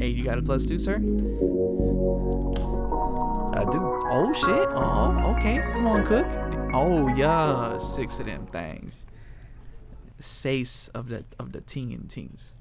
[0.00, 0.94] Hey, you got a plus two, sir?
[0.94, 0.98] I
[3.70, 3.80] do.
[4.08, 4.66] Oh shit.
[4.70, 5.58] Oh, okay.
[5.74, 6.24] Come on, cook.
[6.72, 9.04] Oh yeah, six of them things.
[10.18, 12.54] Sace of the of the ting and tings.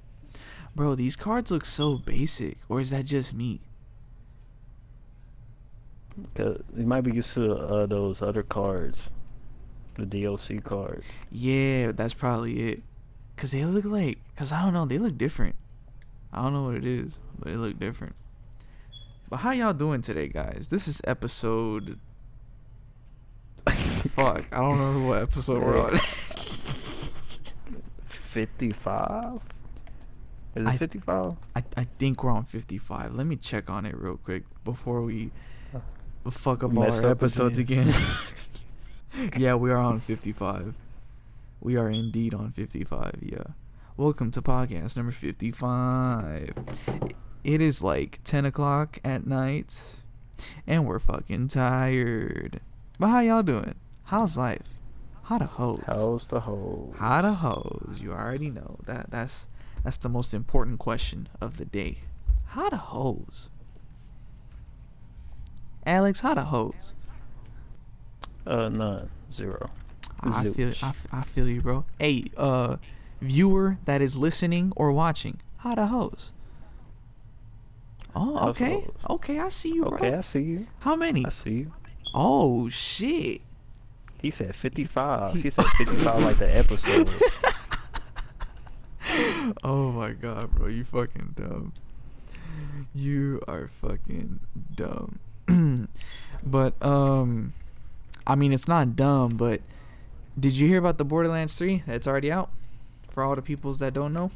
[0.76, 3.62] Bro, these cards look so basic, or is that just me?
[6.36, 9.02] Cause you might be used to uh, those other cards,
[9.96, 11.06] the DLC cards.
[11.32, 12.84] Yeah, that's probably it.
[13.38, 15.56] Cause they look like, cause I don't know, they look different.
[16.32, 18.16] I don't know what it is, but it look different.
[19.30, 20.68] But how y'all doing today, guys?
[20.70, 22.00] This is episode.
[23.70, 25.98] Fuck, I don't know what episode we're on.
[28.34, 29.42] Fifty-five.
[30.56, 31.36] Is it fifty-five?
[31.56, 33.14] I, I think we're on 55.
[33.16, 35.32] Let me check on it real quick before we
[36.30, 37.94] fuck up all our up episodes again.
[39.14, 39.32] again.
[39.38, 40.74] yeah, we are on 55.
[41.62, 43.44] We are indeed on 55, yeah.
[44.00, 46.54] Welcome to podcast number 55.
[47.44, 49.98] It is like 10 o'clock at night,
[50.66, 52.62] and we're fucking tired.
[52.98, 53.76] But how y'all doing?
[54.06, 54.62] How's life?
[55.24, 55.84] How the hoes?
[55.86, 56.96] How's the hole?
[56.98, 58.00] How to hose?
[58.02, 59.12] You already know that.
[59.12, 59.48] That's
[59.84, 61.98] that's the most important question of the day.
[62.46, 63.50] How to hose?
[65.86, 66.94] Alex, how to hose?
[68.48, 69.10] Uh, none.
[69.34, 69.70] Zero.
[70.22, 70.56] I Zilch.
[70.56, 71.84] feel I, I feel you, bro.
[72.00, 72.78] Hey, uh,
[73.22, 76.32] viewer that is listening or watching, how to hose?
[78.16, 79.94] Oh, okay, okay, I see you, bro.
[79.94, 80.68] Okay, I see you.
[80.80, 81.26] How many?
[81.26, 81.74] I see you.
[82.14, 83.42] Oh shit!
[84.22, 85.36] He said 55.
[85.36, 87.10] He said 55 like the episode.
[89.64, 91.74] oh my god, bro, you fucking dumb.
[92.94, 94.40] You are fucking
[94.76, 95.20] dumb.
[96.44, 97.54] but um
[98.28, 99.62] I mean it's not dumb, but
[100.38, 102.50] did you hear about the Borderlands 3 that's already out?
[103.12, 104.32] For all the peoples that don't know,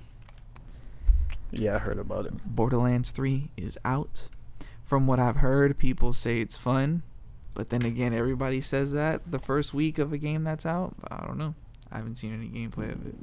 [1.52, 2.34] Yeah, I heard about it.
[2.56, 4.30] Borderlands 3 is out.
[4.86, 7.04] From what I've heard, people say it's fun,
[7.54, 10.96] but then again, everybody says that the first week of a game that's out.
[11.10, 11.56] I don't know.
[11.92, 13.16] I haven't seen any gameplay of it.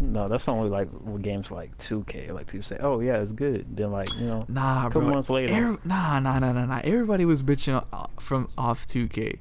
[0.00, 2.32] No, that's only like with games like 2K.
[2.32, 5.10] Like people say, "Oh yeah, it's good." Then like you know, Nah, couple bro.
[5.10, 5.52] months later.
[5.52, 6.80] Every- nah, nah, nah, nah, nah.
[6.84, 7.84] Everybody was bitching
[8.20, 9.38] from off 2K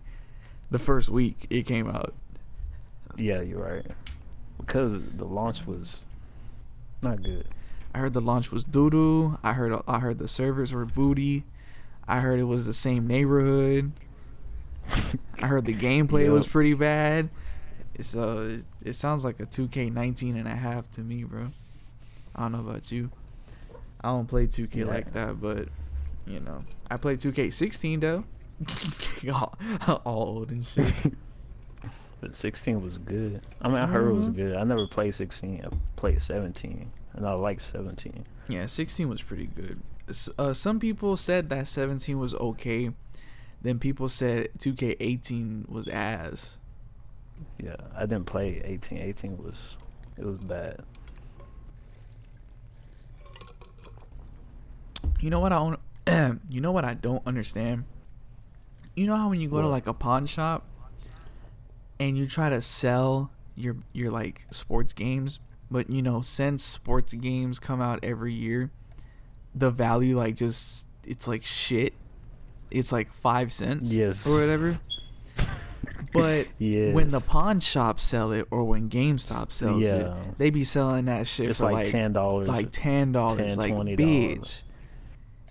[0.72, 2.14] the first week it came out.
[3.18, 3.86] yeah, you're right.
[4.66, 6.06] Because the launch was
[7.02, 7.48] not good.
[7.94, 9.38] I heard the launch was doo doo.
[9.44, 11.44] I heard I heard the servers were booty.
[12.08, 13.92] I heard it was the same neighborhood.
[15.42, 17.30] I heard the gameplay was pretty bad.
[18.02, 18.40] So
[18.82, 21.52] it, it sounds like a 2K 19 and a half to me, bro.
[22.36, 23.12] I don't know about you.
[24.02, 24.86] I don't play 2K Yeah.
[24.86, 25.68] like that, but
[26.26, 28.24] you know, I play 2K 16 though.
[29.34, 29.54] all,
[29.88, 30.94] all old and shit.
[32.22, 33.42] But 16 was good.
[33.62, 34.36] I mean, I heard it was Mhm.
[34.36, 34.56] good.
[34.56, 35.66] I never played 16.
[35.66, 38.26] I played 17, and I liked 17.
[38.48, 39.82] Yeah, 16 was pretty good.
[40.38, 42.92] Uh, some people said that 17 was okay.
[43.64, 46.58] Then people said 2K18 was ass.
[47.58, 49.00] Yeah, I didn't play 18.
[49.00, 49.56] 18 was
[50.18, 50.82] it was bad.
[55.20, 55.76] You know what I
[56.08, 57.86] don't, you know what I don't understand?
[58.96, 60.66] You know how when you go to like a pawn shop
[62.02, 65.40] and you try to sell your your like sports games,
[65.70, 68.72] but you know, since sports games come out every year,
[69.56, 71.94] the value like just it's like shit.
[72.72, 74.26] It's like 5 cents Yes.
[74.26, 74.80] or whatever.
[76.14, 80.16] But when the pawn shops sell it or when GameStop sells Yeah.
[80.16, 82.48] it, they be selling that shit It's for like like $10.
[82.48, 83.56] Like ten dollars.
[83.56, 83.98] $10, Like 20.
[83.98, 84.62] bitch.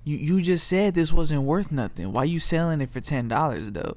[0.05, 2.11] You you just said this wasn't worth nothing.
[2.13, 3.97] Why you selling it for ten dollars though?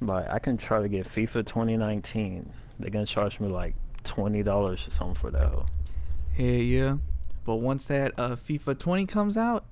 [0.00, 2.52] Like I can try to get FIFA 2019.
[2.78, 3.74] They're gonna charge me like
[4.04, 5.48] twenty dollars or something for that.
[5.48, 5.66] hoe.
[6.36, 6.96] Hell yeah.
[7.44, 9.64] But once that uh FIFA twenty comes out,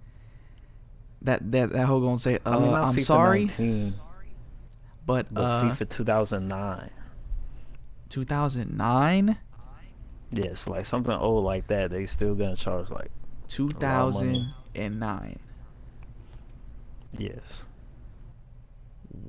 [1.22, 3.94] that that that whole gonna say, uh, I mean, I'm FIFA sorry, 19,
[5.06, 6.90] but but uh, FIFA 2009.
[8.08, 9.38] 2009,
[10.30, 11.90] Yes, like something old like that.
[11.90, 13.10] They still gonna charge like
[13.48, 15.38] 2009.
[17.18, 17.64] yes.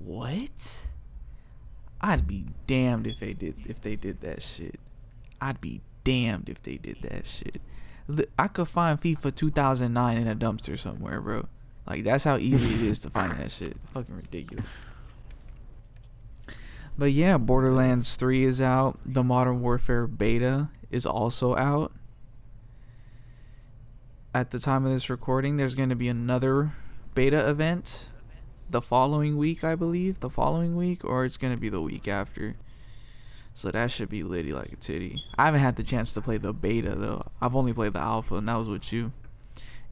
[0.04, 0.80] What?
[2.02, 4.80] I'd be damned if they did if they did that shit.
[5.42, 7.62] I'd be damned if they did that shit.
[8.38, 11.48] I could find FIFA 2009 in a dumpster somewhere, bro.
[11.88, 13.78] Like that's how easy it is to find that shit.
[13.94, 14.66] Fucking ridiculous.
[16.98, 19.00] But yeah, Borderlands 3 is out.
[19.06, 21.92] The Modern Warfare beta is also out.
[24.34, 26.74] At the time of this recording, there's going to be another
[27.14, 28.10] beta event
[28.70, 30.20] the following week, I believe.
[30.20, 32.56] The following week, or it's gonna be the week after.
[33.54, 35.24] So that should be litty like a titty.
[35.38, 37.26] I haven't had the chance to play the beta though.
[37.42, 39.12] I've only played the alpha, and that was with you.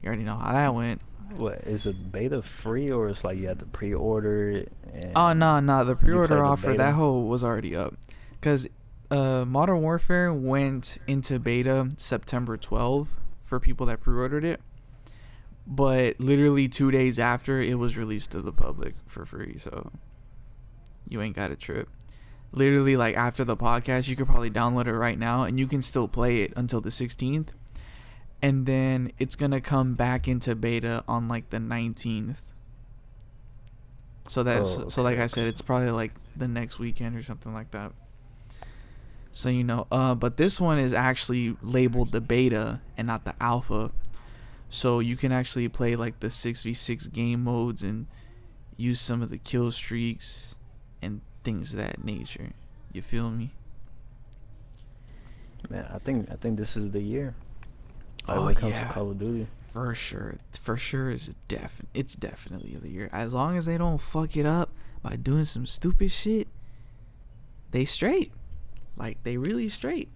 [0.02, 1.00] You already know how that went.
[1.36, 4.72] What is it beta free or it's like you have to pre-order it?
[4.92, 6.78] And Oh no, no, the pre-order offer beta?
[6.78, 7.94] that whole was already up,
[8.42, 8.68] cause
[9.10, 13.08] uh, Modern Warfare went into beta September 12
[13.44, 14.60] for people that pre-ordered it,
[15.66, 19.56] but literally two days after it was released to the public for free.
[19.58, 19.90] So
[21.08, 21.88] you ain't got a trip.
[22.52, 25.82] Literally, like after the podcast, you could probably download it right now, and you can
[25.82, 27.48] still play it until the 16th,
[28.40, 32.36] and then it's gonna come back into beta on like the 19th.
[34.28, 37.52] So that's Oh, so like I said, it's probably like the next weekend or something
[37.52, 37.92] like that.
[39.32, 43.34] So you know, uh, but this one is actually labeled the beta and not the
[43.40, 43.90] alpha,
[44.74, 48.06] so you can actually play like the six v six game modes and
[48.76, 50.56] use some of the kill streaks
[51.00, 52.50] and things of that nature.
[52.92, 53.52] You feel me?
[55.70, 57.34] Man, I think I think this is the year.
[58.26, 58.88] Like, Oh, when it comes yeah.
[58.88, 59.46] to Call of Duty.
[59.72, 61.80] For sure, for sure is def.
[61.94, 63.10] It's definitely the year.
[63.12, 64.70] As long as they don't fuck it up
[65.02, 66.48] by doing some stupid shit,
[67.70, 68.32] they straight.
[68.96, 70.10] Like they really straight.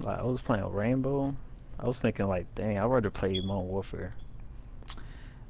[0.00, 1.34] Like I was playing Rainbow.
[1.82, 4.14] I was thinking like, dang, I'd rather play Modern Warfare.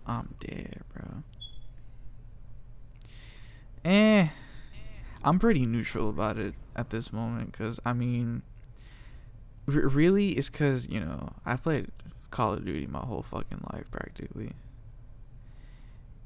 [0.07, 1.23] I'm dead, bro.
[3.85, 4.29] Eh,
[5.23, 8.43] I'm pretty neutral about it at this moment, cause I mean,
[9.69, 11.89] r- really, it's cause you know I played
[12.31, 14.53] Call of Duty my whole fucking life practically.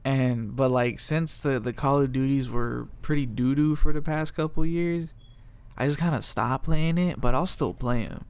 [0.04, 4.02] And but like since the the Call of Duties were pretty doo doo for the
[4.02, 5.08] past couple years,
[5.76, 7.20] I just kind of stopped playing it.
[7.20, 8.24] But I'll still play them.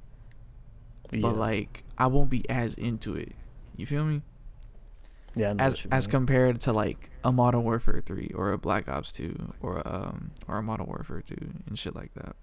[1.10, 1.20] Yeah.
[1.22, 3.32] But like I won't be as into it.
[3.76, 4.22] You feel me?
[5.36, 6.10] yeah, as as mean.
[6.10, 10.56] compared to like a Modern Warfare 3 or a Black Ops 2 or um or
[10.56, 11.36] a Modern Warfare 2
[11.68, 12.36] and shit like that.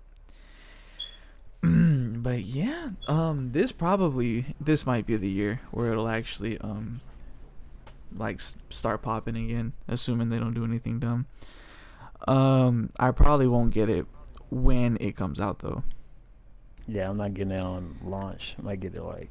[2.22, 7.02] but yeah, um this probably this might be the year where it'll actually um
[8.16, 8.40] like
[8.70, 11.26] start popping again, assuming they don't do anything dumb.
[12.28, 14.06] Um I probably won't get it
[14.52, 15.84] when it comes out though.
[16.88, 18.56] Yeah, I'm not getting it on launch.
[18.60, 19.30] I might get it like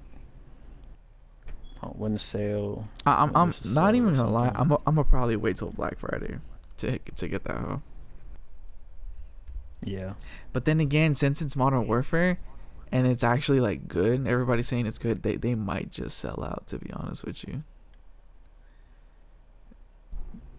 [1.96, 2.88] when the sale.
[3.04, 4.52] I, I'm when I'm not even gonna lie.
[4.54, 6.37] I'm i I'm gonna probably wait till Black Friday
[6.78, 7.82] to to get that hoe.
[9.84, 10.14] Yeah.
[10.52, 12.38] But then again, since it's Modern Warfare,
[12.93, 15.22] and it's actually like good, and everybody's saying it's good.
[15.22, 16.66] They they might just sell out.
[16.69, 17.64] To be honest with you,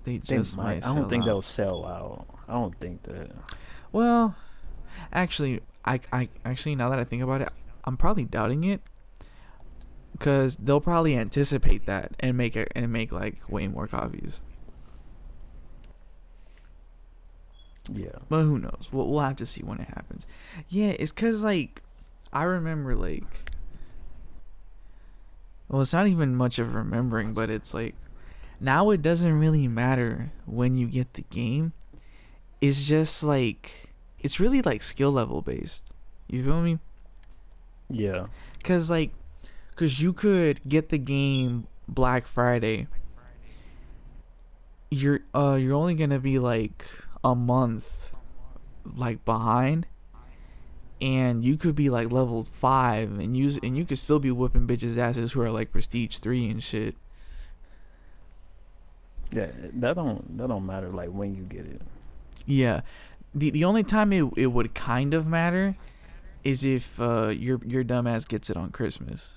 [0.03, 0.83] they They just might.
[0.83, 0.85] might.
[0.85, 1.25] I don't think out.
[1.27, 2.25] they'll sell out.
[2.47, 3.31] I don't think that.
[3.93, 4.35] Well,
[5.13, 7.49] actually, I I actually now that I think about it,
[7.83, 8.81] I'm probably doubting it.
[10.19, 14.41] Cause they'll probably anticipate that and make it and make like way more copies.
[17.91, 18.19] Yeah.
[18.29, 18.89] But who knows?
[18.91, 20.27] We'll we'll have to see when it happens.
[20.69, 21.81] Yeah, it's cause like
[22.31, 23.23] I remember like
[25.67, 27.95] well, it's not even much of remembering, but it's like
[28.59, 31.73] now it doesn't really matter when you get the game.
[32.61, 33.82] It's just like
[34.23, 35.83] it's really like skill level based.
[36.27, 36.79] You feel me?
[37.89, 38.27] Yeah.
[38.63, 39.11] Cause like,
[39.75, 42.87] cause you could get the game Black Friday.
[44.89, 46.85] You're uh you're only gonna be like
[47.23, 48.11] a month
[48.95, 49.85] like behind,
[51.01, 54.67] and you could be like level five and use and you could still be whooping
[54.67, 56.95] bitches asses who are like prestige three and shit.
[59.31, 59.49] Yeah.
[59.73, 61.81] That don't that don't matter like when you get it.
[62.45, 62.81] Yeah,
[63.35, 65.75] the the only time it it would kind of matter
[66.43, 69.33] is if uh your your dumbass gets it on Christmas.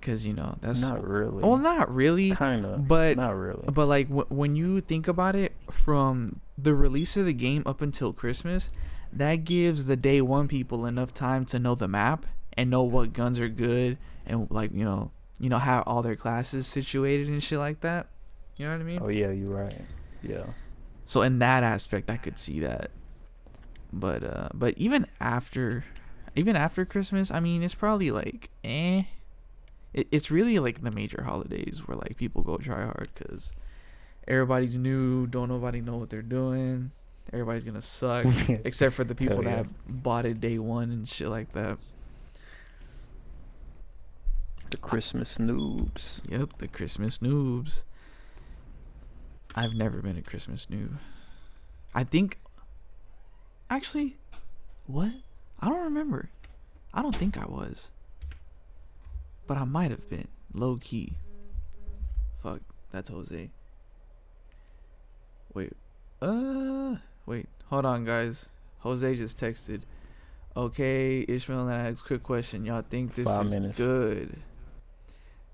[0.00, 1.42] Cause you know that's Not really.
[1.42, 2.32] Well, not really.
[2.34, 2.78] Kinda.
[2.78, 3.64] but not really.
[3.66, 7.82] But like w- when you think about it, from the release of the game up
[7.82, 8.70] until Christmas,
[9.12, 12.24] that gives the day one people enough time to know the map
[12.56, 16.14] and know what guns are good and like you know you know how all their
[16.16, 18.06] classes situated and shit like that.
[18.58, 19.00] You know what I mean?
[19.02, 19.80] Oh yeah, you're right.
[20.22, 20.44] Yeah.
[21.06, 22.90] So in that aspect, I could see that.
[23.92, 25.84] But uh, but even after,
[26.34, 29.04] even after Christmas, I mean, it's probably like eh.
[29.94, 33.52] It, it's really like the major holidays where like people go try hard because
[34.28, 36.90] everybody's new, don't nobody know what they're doing.
[37.32, 38.26] Everybody's gonna suck,
[38.64, 39.56] except for the people yeah.
[39.62, 39.66] that
[40.02, 41.78] bought it day one and shit like that.
[44.70, 46.20] The Christmas noobs.
[46.28, 47.82] Yep, the Christmas noobs.
[49.56, 50.98] I've never been a Christmas noob.
[51.94, 52.38] I think.
[53.70, 54.16] Actually,
[54.86, 55.12] what?
[55.60, 56.28] I don't remember.
[56.92, 57.88] I don't think I was.
[59.46, 60.28] But I might have been.
[60.52, 61.14] Low key.
[62.42, 62.60] Fuck,
[62.92, 63.50] that's Jose.
[65.54, 65.72] Wait.
[66.20, 66.96] Uh.
[67.24, 67.48] Wait.
[67.70, 68.48] Hold on, guys.
[68.80, 69.82] Jose just texted.
[70.56, 72.64] Okay, Ishmael and Alex, quick question.
[72.64, 73.76] Y'all think this Five is minutes.
[73.76, 74.36] good?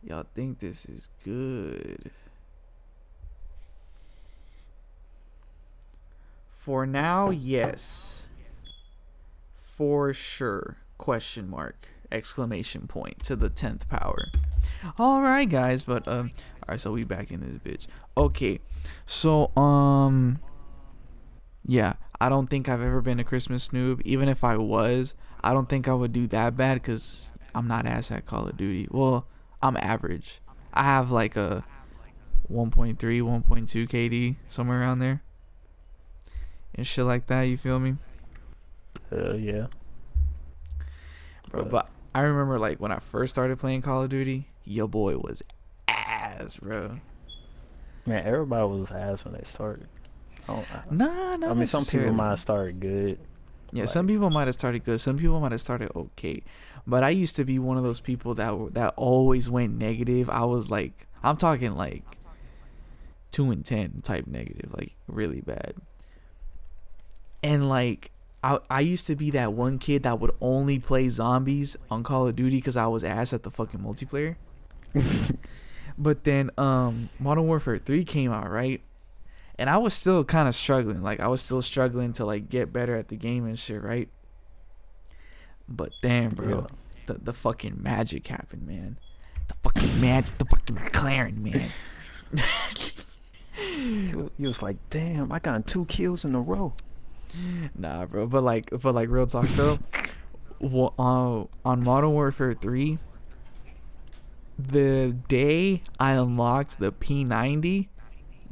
[0.05, 2.11] Y'all think this is good?
[6.63, 8.27] For now, yes.
[9.65, 10.77] For sure.
[10.97, 11.89] Question mark.
[12.13, 14.29] Exclamation point to the 10th power.
[14.97, 16.31] Alright guys, but um
[16.63, 17.89] alright, so we back in this bitch.
[18.17, 18.61] Okay.
[19.07, 20.39] So um
[21.67, 24.01] yeah, I don't think I've ever been a Christmas noob.
[24.05, 27.87] Even if I was, I don't think I would do that bad because I'm not
[27.87, 28.87] ass at Call of Duty.
[28.89, 29.27] Well,
[29.61, 30.41] I'm average.
[30.73, 31.65] I have like a
[32.53, 35.23] 1.3, 1.2 KD, somewhere around there.
[36.75, 37.97] And shit like that, you feel me?
[39.11, 39.67] Uh, yeah.
[41.51, 44.89] Bro, But- but I remember like when I first started playing Call of Duty, your
[44.89, 45.43] boy was
[45.89, 46.99] ass, bro.
[48.07, 49.87] Man, everybody was ass when they started.
[50.49, 51.51] I, Nah, nah.
[51.51, 53.19] I mean, some people might have started good.
[53.75, 55.01] Yeah, some people might have started good.
[55.01, 56.43] Some people might have started okay.
[56.87, 60.29] But I used to be one of those people that that always went negative.
[60.29, 62.03] I was like, I'm talking like
[63.31, 65.75] two and ten type negative, like really bad.
[67.43, 68.11] And like,
[68.45, 72.27] I I used to be that one kid that would only play zombies on Call
[72.29, 74.37] of Duty because I was ass at the fucking multiplayer.
[75.99, 78.81] But then um Modern Warfare 3 came out, right?
[79.59, 81.03] And I was still kind of struggling.
[81.03, 84.09] Like I was still struggling to like get better at the game and shit, right?
[85.69, 86.67] But damn, bro, Yeah.
[87.07, 88.97] the the fucking magic happened, man.
[89.49, 91.71] The fucking magic, the fucking McLaren, man.
[93.55, 96.73] He he was like, damn, I got two kills in a row.
[97.77, 98.27] Nah, bro.
[98.27, 99.79] But like, but like, real talk though.
[100.63, 102.99] wa- uh, on Modern Warfare 3,
[104.59, 107.89] the day I unlocked the P90,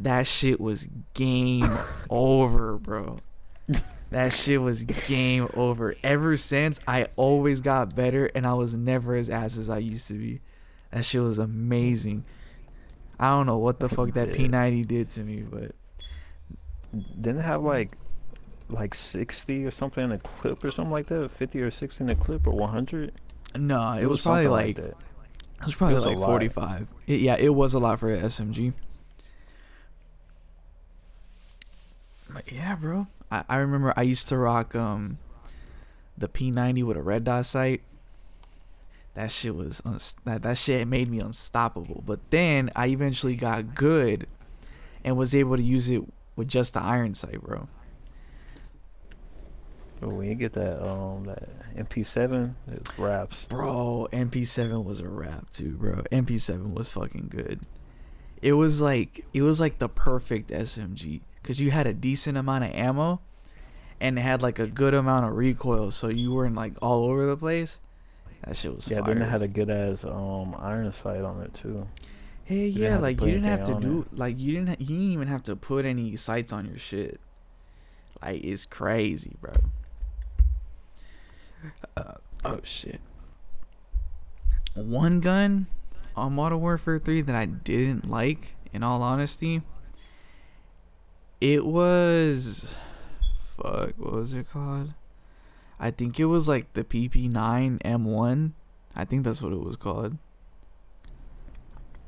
[0.01, 1.79] that shit was game
[2.11, 3.17] over, bro.
[4.11, 5.95] That shit was game over.
[6.03, 10.09] Ever since, I always got better, and I was never as ass as I used
[10.09, 10.41] to be.
[10.91, 12.25] That shit was amazing.
[13.21, 15.73] I don't know what the fuck that P90 did to me, but
[16.93, 17.97] Didn't it have like
[18.73, 21.31] like 60 or something in a clip or something like that?
[21.31, 23.13] 50 or 60 in a clip or 100?
[23.57, 24.85] no, it, was, probably something like, that.
[24.87, 26.87] it was probably was like 45.
[27.07, 28.73] It, yeah, it was a lot for a SMG.
[32.33, 33.09] But yeah, bro.
[33.31, 35.19] I, I remember I used to rock um
[36.17, 37.83] the P90 with a red dot sight.
[39.15, 42.03] That shit was uns- that that shit made me unstoppable.
[42.07, 44.27] But then I eventually got good
[45.05, 46.03] and was able to use it
[46.37, 47.69] with just the iron sight, bro.
[50.01, 53.45] But when you get that um that MP7, it raps.
[53.45, 56.03] Bro, MP7 was a wrap too, bro.
[56.11, 57.61] MP7 was fucking good.
[58.43, 62.65] It was like it was like the perfect SMG cuz you had a decent amount
[62.65, 63.21] of ammo
[64.01, 67.27] and it had like a good amount of recoil so you weren't like all over
[67.27, 67.79] the place.
[68.45, 69.13] That shit was Yeah, fire.
[69.15, 71.87] then it had a good ass um iron sight on it too.
[72.45, 75.13] Hey, didn't yeah, like you didn't have to do like you didn't ha- you didn't
[75.13, 77.21] even have to put any sights on your shit.
[78.23, 79.53] Like it's crazy, bro.
[81.97, 82.15] Uh,
[82.45, 83.01] oh shit.
[84.75, 85.67] One gun
[86.17, 89.63] on Modern Warfare 3 that I didn't like in all honesty.
[91.41, 92.75] It was
[93.57, 94.95] fuck, what was it called?
[95.79, 98.53] I think it was like the PP90M1.
[98.95, 100.19] I think that's what it was called.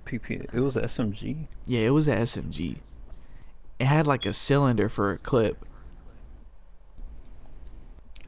[0.05, 1.47] PP, it was SMG.
[1.67, 2.77] Yeah, it was a SMG.
[3.79, 5.65] It had like a cylinder for a clip.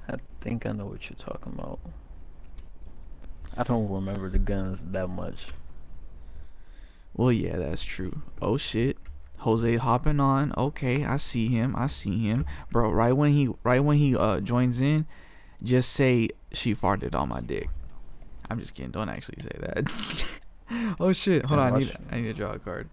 [0.09, 1.81] I think I know what you're talking about.
[3.57, 5.47] I don't remember the guns that much.
[7.15, 8.21] Well, yeah, that's true.
[8.43, 8.99] Oh shit.
[9.39, 10.53] Jose hopping on.
[10.57, 11.75] Okay, I see him.
[11.77, 12.45] I see him.
[12.71, 15.07] Bro, right when he right when he uh joins in,
[15.63, 17.71] just say she farted on my dick.
[18.51, 18.91] I'm just kidding.
[18.91, 20.25] Don't actually say that.
[21.01, 21.47] oh shit.
[21.47, 21.75] Hold on.
[21.75, 22.91] I need watch- I need to draw a card.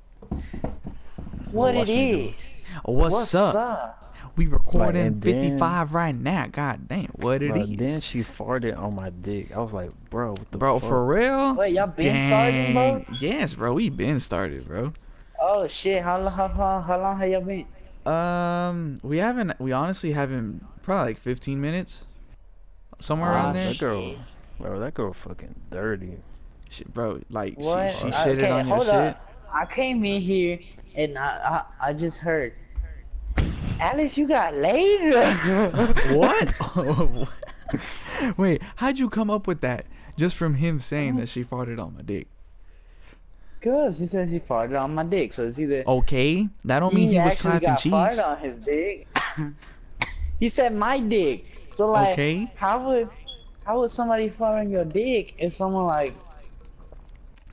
[1.51, 2.35] What watch it it.
[2.41, 2.65] is?
[2.85, 4.10] Oh, what's, up?
[4.35, 6.47] We recording and then- 55 right now.
[6.51, 7.05] God damn.
[7.15, 7.77] What it Bro, is.
[7.77, 9.55] then she farted on my dick.
[9.55, 10.89] I was like, bro, what the Bro, fuck?
[10.89, 11.55] for real?
[11.55, 13.05] Wait, y'all been starting, bro?
[13.19, 13.73] Yes, bro.
[13.73, 14.93] We been started, bro.
[15.43, 16.03] Oh shit!
[16.03, 16.31] How long?
[16.31, 16.83] How long?
[16.83, 17.65] How long have y'all been?
[18.05, 19.59] Um, we haven't.
[19.59, 20.63] We honestly haven't.
[20.83, 22.05] Probably like 15 minutes,
[22.99, 23.69] somewhere Ah, around there.
[23.69, 24.15] That girl,
[24.59, 26.17] bro, that girl fucking dirty.
[26.69, 27.91] Shit, bro, like What?
[27.93, 28.95] she, she Uh, shitted okay, on your hold shit.
[28.95, 29.27] up.
[29.53, 30.59] I came in here
[30.95, 32.53] and I I, I just heard.
[33.81, 35.13] Alex, you got laid.
[36.15, 36.53] What?
[38.37, 39.87] Wait, how'd you come up with that?
[40.17, 42.27] Just from him saying that she farted on my dick.
[43.59, 43.95] Good.
[43.97, 47.15] She said she farted on my dick, so it's either Okay, that don't mean he,
[47.17, 47.95] was actually clapping got cheeks.
[47.95, 49.07] farted on his dick.
[50.39, 51.45] he said my dick.
[51.73, 52.51] So like, Okay.
[52.55, 53.09] how would
[53.65, 56.13] how would somebody fall on your dick if someone like?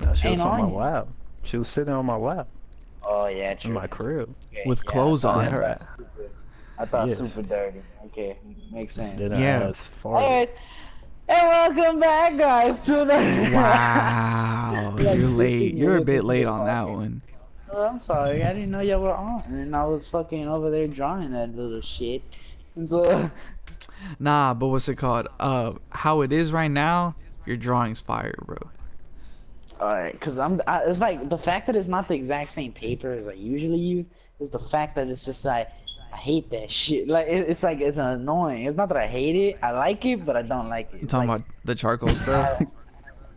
[0.01, 0.75] Nah, she was on my you.
[0.77, 1.09] lap.
[1.45, 2.49] She was sitting on my lap
[3.11, 3.73] Oh yeah, in true.
[3.73, 4.35] my crib.
[4.53, 5.45] Okay, With yeah, clothes thought on.
[5.47, 6.31] that Her was super-
[6.79, 7.19] I thought Yes.
[7.19, 7.81] super dirty.
[8.07, 8.37] Okay,
[8.71, 9.19] makes sense.
[9.19, 9.73] Then Yeah.
[10.05, 10.19] I.
[10.23, 10.53] Anyways,
[11.29, 13.51] and welcome back, guys, to the.
[13.55, 15.75] Wow, Like you're late.
[15.75, 17.23] You're a bit late on that one.
[17.73, 20.87] Oh, I'm sorry, I didn't know y'all were on, and I was fucking over there
[20.87, 22.23] drawing that little shit,
[22.77, 23.31] and so.
[24.21, 25.27] Nah, but what's it called?
[25.41, 28.57] Uh, how it is right now, your drawing's fire, bro.
[29.81, 30.61] Alright, cause I'm.
[30.67, 33.79] I, it's like the fact that it's not the exact same paper as I usually
[33.79, 34.07] use
[34.41, 35.69] is the fact that it's just like
[36.13, 37.07] I hate that shit.
[37.09, 38.65] Like it, it's like it's annoying.
[38.65, 39.59] It's not that I hate it.
[39.63, 41.03] I like it, but I don't like it.
[41.03, 42.63] You talking like, about the charcoal stuff?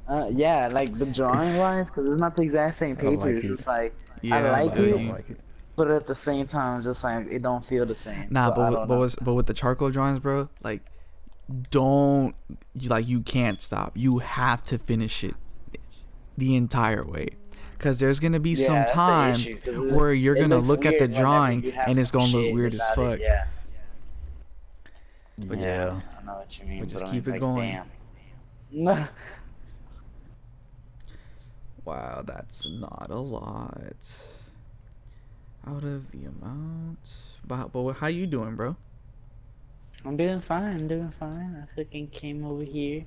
[0.07, 3.17] Uh, yeah, like the drawing wise, cause it's not the exact same paper.
[3.17, 3.48] like it's it.
[3.50, 4.95] just like, Yeah, like I it.
[5.10, 5.39] like it.
[5.75, 8.27] but at the same time, just like it don't feel the same.
[8.31, 10.81] Nah, So but with- but was but with the charcoal drawings, bro, like
[11.69, 12.33] don't
[12.74, 13.91] you like you can't stop.
[13.95, 15.36] You have to finish it
[16.41, 17.27] the entire way.
[17.77, 21.71] Cause there's gonna be Yeah, some times issue, where you're gonna look at the drawing
[21.71, 23.19] and it's gonna look weird as fuck.
[23.19, 23.45] it, Yeah,
[25.38, 26.01] But yeah.
[26.19, 26.79] I know what you mean.
[26.79, 27.79] But just keep it like, going.
[31.83, 34.07] Wow, that's not a lot.
[35.67, 37.12] Out of the amount.
[37.45, 38.75] But, but how you doing, bro?
[40.05, 40.75] I'm doing fine.
[40.75, 41.63] I'm doing fine.
[41.67, 43.03] I fucking came over here,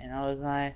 [0.00, 0.74] and I was like,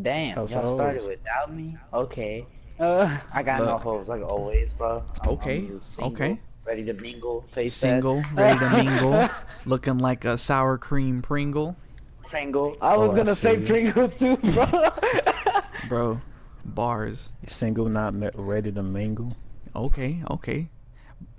[0.00, 0.74] "Damn, How's y'all hoes?
[0.74, 1.76] started without me.
[1.92, 2.46] Okay.
[2.78, 3.82] Uh, I got no Look.
[3.82, 5.02] hoes like always, bro.
[5.22, 6.40] I'm- Okay, I'm single, okay.
[6.66, 7.42] Ready to mingle.
[7.48, 9.28] Face Single, ready to mingle,
[9.64, 11.76] looking like a sour cream Pringle,
[12.24, 12.76] Pringle.
[12.82, 13.56] I was Oh, gonna say.
[13.64, 14.90] Pringle too, bro.
[15.88, 16.20] bro.
[16.64, 17.30] Bars.
[17.46, 19.32] Single, not ready to mingle.
[19.74, 20.68] Okay, okay.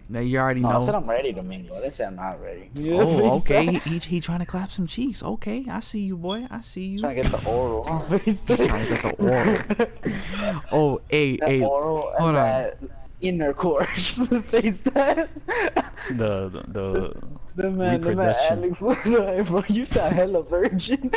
[0.10, 0.96] Now you already no, I said.
[0.96, 1.76] I'm ready to mingle.
[1.78, 2.70] I didn't I'm not ready.
[2.78, 3.66] Oh, okay.
[3.74, 5.22] He, he he trying to clap some cheeks.
[5.22, 6.48] Okay, I see you, boy.
[6.50, 7.00] I see you.
[7.02, 7.84] Trying to get the oral.
[8.08, 10.62] Trying to get the oral.
[10.72, 11.64] Oh, hey, That hey.
[11.64, 12.34] oral and hold on.
[12.36, 12.80] that
[13.20, 14.28] intercourse.
[14.44, 15.46] Face test.
[15.48, 17.22] The the, the
[17.56, 21.12] The man, the man Alex was like, bro, you sound hella virgin.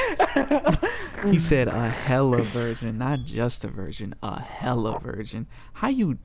[1.26, 5.46] He said a hella virgin, not just a virgin, a hella virgin.
[5.74, 6.18] How you,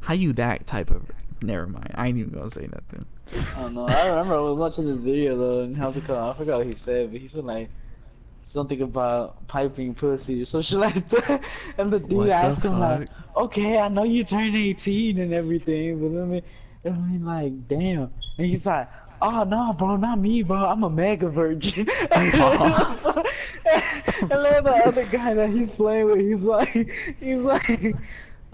[0.00, 1.10] how you that type of?
[1.42, 1.90] Never mind.
[1.94, 3.06] I ain't even gonna say nothing.
[3.56, 3.86] I don't know.
[3.86, 6.34] I remember I was watching this video though, and how's it called?
[6.34, 7.68] I forgot what he said, but he said like
[8.42, 11.42] something about piping pussy or some shit like that.
[11.78, 15.34] And the dude What the asked him like, "Okay, I know you turned 18 and
[15.34, 16.42] everything, but I mean,
[16.84, 18.88] I mean like, damn." And he's like.
[19.22, 20.58] Oh no, bro, not me, bro.
[20.58, 21.88] I'm a mega virgin.
[22.10, 22.32] and
[24.30, 27.96] then the other guy that he's playing with, he's like, he's like,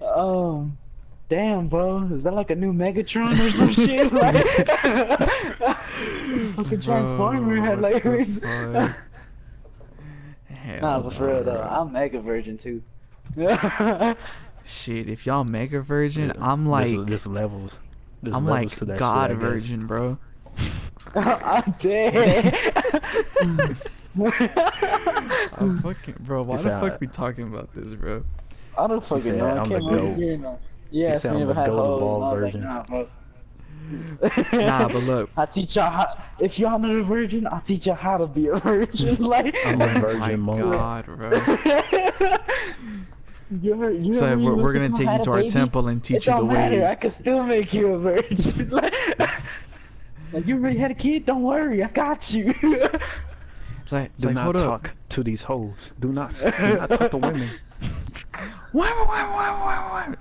[0.01, 0.79] um,
[1.33, 4.12] damn, bro, is that like a new Megatron or some shit?
[4.12, 4.45] Like,
[6.57, 8.05] fucking Transformer had like.
[8.05, 8.95] what the?
[10.55, 11.62] Hell nah, but for real though.
[11.62, 12.83] I'm mega virgin too.
[14.64, 17.79] Shit, if y'all make a virgin, Yeah, I'm like, there's, there's levels.
[18.23, 20.18] There's I'm levels like to that God shit, virgin, bro.
[21.14, 22.55] I'm dead.
[25.57, 26.42] I'm fucking, bro.
[26.42, 28.23] Why He the said, fuck we talking about this, bro?
[28.77, 29.47] I don't fucking said, know.
[29.47, 29.81] I "I'm came
[30.92, 32.00] the over goat." here and yeah, He asked "I'm if I the had goat of
[32.00, 33.09] hoes, and all I was like, nah, bro.
[34.52, 35.31] Nah, but look.
[35.37, 36.07] I teach y'all how.
[36.38, 39.16] If y'all not a virgin, I'll teach y'all how to be a virgin.
[39.22, 39.55] Like.
[39.66, 40.61] I'm a virgin my monk.
[40.62, 41.31] God, bro.
[43.61, 45.50] you heard, you So heard when we're, we're gonna take you to to our Baby?
[45.50, 46.81] temple and It teach you the don't matter.
[46.81, 46.88] ways.
[46.88, 48.70] I can still make you a virgin.
[48.70, 48.94] like,
[50.33, 51.26] like, you already had a kid.
[51.26, 52.55] Don't worry, I got you.
[53.83, 54.94] It's like, it's Do like not talk up.
[55.11, 55.92] to these hoes.
[56.00, 56.35] Do not.
[56.38, 56.44] Do
[56.78, 57.48] not talk to women.
[58.72, 60.14] Why, why, why, why, why?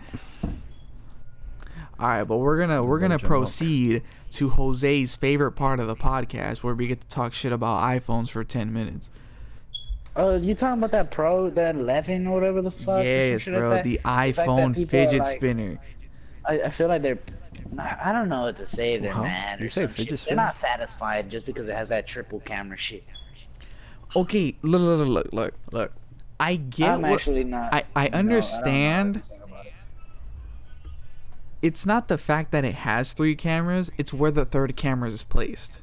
[2.02, 6.64] All right, but we're gonna we're gonna proceed to Jose's favorite part of the podcast,
[6.64, 9.12] where we get to talk shit about iPhones for ten minutes.
[10.18, 13.04] uh, you talking about that Pro, that 11 or whatever the fuck?
[13.04, 15.78] yes, shit like bro, the iPhone people are fidget like- spinner.
[16.44, 17.20] I, I feel like they're.
[17.78, 18.98] I don't know what to say.
[18.98, 19.22] They're Huh?
[19.24, 20.28] mad or You say some fidget shit.
[20.30, 23.04] They're not satisfied just because it has that triple camera shit.
[24.16, 25.92] Okay, look, look, look, look, look.
[26.40, 27.72] I get I'm what actually not.
[27.72, 29.16] I I no, don't know understand.
[29.18, 29.41] anything about it.
[31.62, 35.24] It's not the fact that it has three cameras; it's where the third camera is
[35.24, 35.82] placed.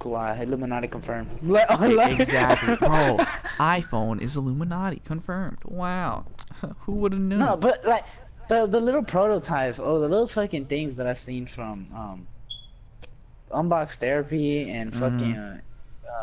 [0.00, 1.28] Kawhi, Illuminati confirmed.
[1.42, 3.16] Exactly, bro.
[3.58, 5.58] iPhone is Illuminati confirmed.
[5.64, 6.26] Wow,
[6.80, 7.38] who would have known?
[7.38, 8.04] No, but like
[8.48, 12.26] the the little prototypes or the little fucking things that I've seen from um
[13.50, 14.98] Unbox Therapy and Mhm.
[15.00, 15.60] fucking uh,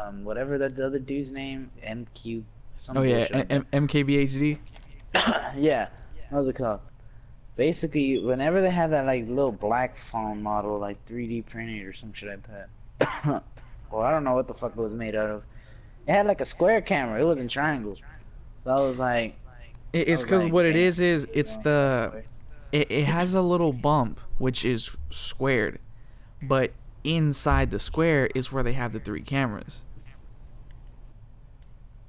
[0.07, 2.43] um whatever that the other dude's name MQ.
[2.81, 4.57] Some oh yeah, bullshit like M- M- MKBHD.
[5.13, 5.53] that.
[5.57, 5.87] yeah.
[6.29, 6.79] What's it called?
[7.55, 12.13] Basically, whenever they had that like little black phone model, like 3D printed or some
[12.13, 13.43] shit like that,
[13.91, 15.43] well I don't know what the fuck it was made out of.
[16.07, 17.21] It had like a square camera.
[17.21, 17.97] It wasn't triangle.
[18.63, 19.35] So I was like,
[19.93, 22.23] it's because like, what it is is it's the
[22.71, 25.79] it, it has a little bump which is squared,
[26.41, 26.71] but
[27.03, 29.81] inside the square is where they have the three cameras.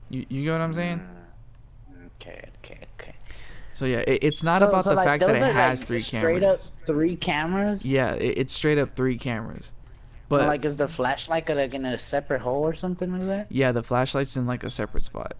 [0.09, 0.99] You you get what I'm saying?
[0.99, 2.82] Mm, Okay, okay, okay.
[3.73, 5.87] So yeah, it, it's not So- about so, the like, fact that it has like,
[5.89, 6.39] three straight cameras.
[6.41, 7.87] Straight up three cameras.
[7.87, 9.73] Yeah, it, it's straight up three cameras.
[10.29, 13.47] But But like, is the flashlight like in a separate hole or something like that?
[13.51, 15.35] yeah, the flashlight's in like a separate spot.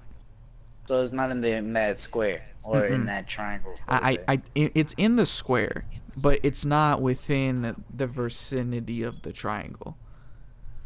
[0.87, 3.07] So it's not in the in that square or in Mm-mm.
[3.07, 3.75] that triangle.
[3.89, 4.19] I.
[4.29, 5.85] I, I it- it's in the square,
[6.21, 9.97] but it's not within the vicinity of the triangle.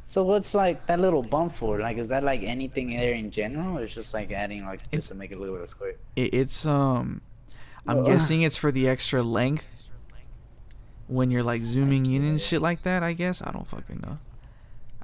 [0.09, 1.81] So what's like that little bump for?
[1.81, 4.91] Like, is that like anything there in general, or it's just like adding like It's-
[4.93, 5.95] just to make it look like a square?
[6.15, 7.23] It, it's um,
[7.89, 8.07] I'm Ugh.
[8.07, 9.65] guessing it's for the extra length
[11.09, 13.03] when you're like zooming in and shit like that.
[13.03, 14.19] I guess I don't fucking know.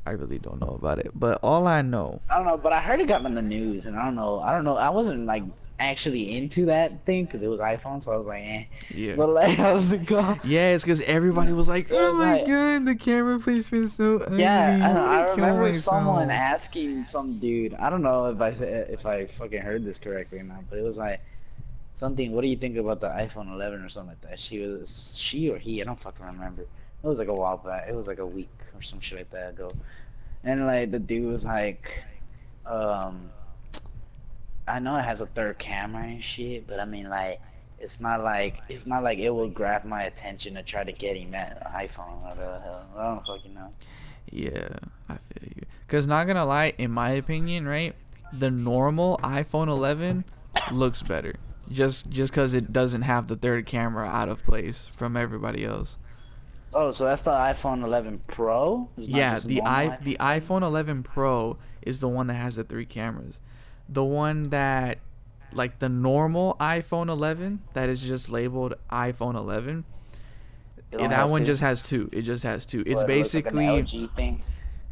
[0.05, 2.81] I really don't know about it, but all I know, I don't know, but I
[2.81, 4.41] heard it got in the news, and I don't know.
[4.41, 4.77] I don't know.
[4.77, 5.45] I wasn't like
[5.79, 8.65] actually into that thing because it was iPhone, so I was like, eh.
[8.93, 10.41] yeah, But like, how's it going?
[10.43, 14.17] yeah, it's because everybody was like, "Oh was my like- god, the camera placement's so
[14.17, 17.75] ugly." Yeah, I, know, I I'm gonna kill remember someone myself." asking some dude.
[17.75, 20.83] I don't know if I if I fucking heard this correctly or not, but it
[20.83, 21.21] was like
[21.93, 22.33] something.
[22.33, 24.39] What do you think about the iPhone 11 or something like that?
[24.39, 25.81] She was she or he?
[25.81, 26.63] I don't fucking remember.
[26.63, 27.89] It was like a while back.
[27.89, 29.71] It was like a week or some shit like that ago.
[30.45, 32.05] And like the dude was like,
[32.67, 33.31] um,
[34.67, 37.41] I know it has a third camera and shit, but I mean like.
[37.79, 41.17] It's not like it's not like it will grab my attention to try to get
[41.17, 42.23] him that iPhone.
[42.23, 42.87] What the hell?
[42.97, 43.73] I don't fucking know.
[44.31, 44.69] Yeah,
[45.09, 45.63] I feel you.
[45.89, 47.95] Cause not gonna lie, in my opinion, right,
[48.33, 50.25] the normal iPhone 11
[50.73, 51.35] looks better.
[51.71, 55.97] Just just cause it doesn't have the third camera out of place from everybody else.
[56.75, 58.89] Oh, so that's the iPhone 11 Pro?
[58.97, 60.05] Yeah, the i iPhone?
[60.05, 63.41] the iPhone 11 Pro is the one that has the three cameras.
[63.89, 64.99] The one that
[65.53, 69.85] like the normal iPhone 11 that is just labeled iPhone 11.
[70.91, 71.47] It only that one two?
[71.47, 72.09] just has two.
[72.13, 72.81] It just has two.
[72.81, 74.43] It's What, it like basically LG thing.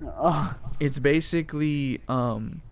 [0.02, 2.62] Oh, it's basically um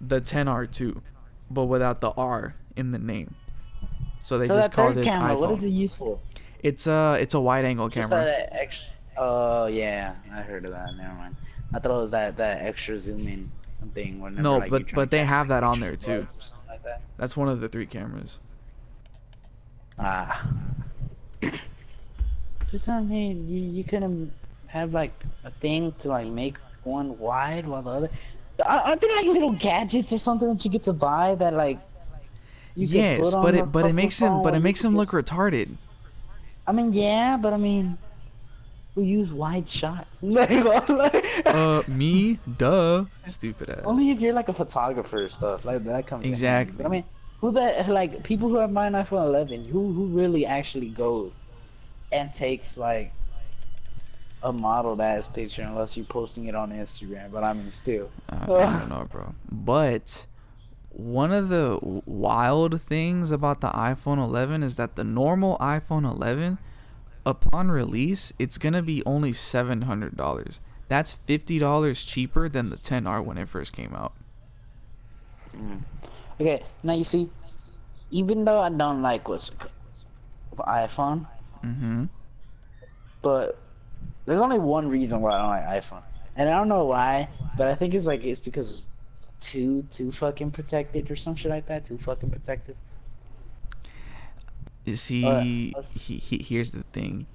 [0.00, 1.02] the 10R2
[1.50, 3.34] but without the R in the name.
[4.22, 6.18] So they so just that called third it camera, what is it used for?
[6.62, 8.24] It's a it's a wide angle Just camera.
[8.24, 8.92] that extra.
[9.16, 10.86] Oh yeah, I heard of that.
[10.96, 11.36] Never mind.
[11.74, 13.50] I thought it was that that extra zoom in
[13.94, 14.20] thing.
[14.20, 16.20] Whenever, No, like, but- but they have that on there, too.
[16.20, 17.00] bugs or something like that.
[17.16, 18.38] That's one of the three cameras.
[19.98, 20.46] Ah.
[22.70, 24.32] Just I mean, you you couldn't
[24.66, 25.12] have like
[25.44, 28.10] a thing to like make one wide while the other.
[28.64, 31.78] Are- Aren't there like little gadgets or something that you get to buy that like?
[32.86, 35.76] Yes, but it but it makes him but it makes him look retarded.
[36.66, 37.96] I mean, yeah, but I mean,
[38.94, 40.22] we use wide shots.
[41.46, 43.80] Uh, me, duh, stupid ass.
[43.84, 46.26] only if you're like a photographer or stuff like that comes.
[46.26, 46.76] Exactly.
[46.76, 47.04] But I mean,
[47.40, 49.64] who that like people who are buying iPhone 11?
[49.66, 51.36] Who who really actually goes
[52.10, 53.12] and takes like
[54.42, 57.30] a modeled ass picture unless you're posting it on Instagram?
[57.30, 58.10] But I mean, still.
[58.28, 59.32] I, I don't know, bro.
[59.52, 60.26] But
[60.98, 66.58] one of the wild things about the iPhone 11 is that the normal iPhone 11,
[67.24, 70.60] upon release, it's gonna be only seven hundred dollars.
[70.88, 74.12] That's fifty dollars cheaper than the 10R when it first came out.
[76.40, 77.28] Okay, now you see,
[78.10, 79.50] even though I don't like what's
[80.56, 81.26] iPhone,
[81.64, 82.04] Mm-hmm.
[83.22, 83.58] but
[84.24, 86.02] there's only one reason why I don't like iPhone,
[86.36, 88.82] and I don't know why, but I think it's like it's because
[89.40, 91.84] too too fucking protected or some shit like that.
[91.84, 92.76] Too fucking protected.
[94.84, 97.26] You see, let's- he, he, here's the thing.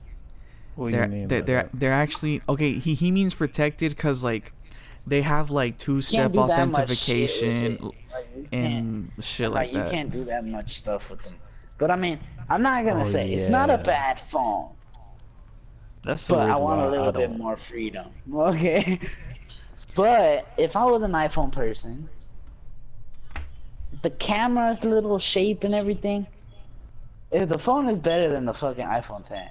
[0.76, 2.80] What do they're you mean they're they're, they're actually okay.
[2.80, 4.54] He he means protected because like
[5.06, 7.78] they have like two step Can't do that much shit with authentication.
[8.12, 11.34] Like, can't- and shit like, like you can't do that much stuff with them.
[11.78, 14.70] But I mean, I'm not gonna Oh, say it's not a bad phone,
[16.04, 18.08] That's the but I want a little bit more freedom.
[18.34, 19.00] Okay.
[19.96, 22.10] But if I was an iPhone person,
[24.02, 26.28] the camera's little shape and everything,
[27.32, 29.50] if the phone is better than the fucking iPhone 10,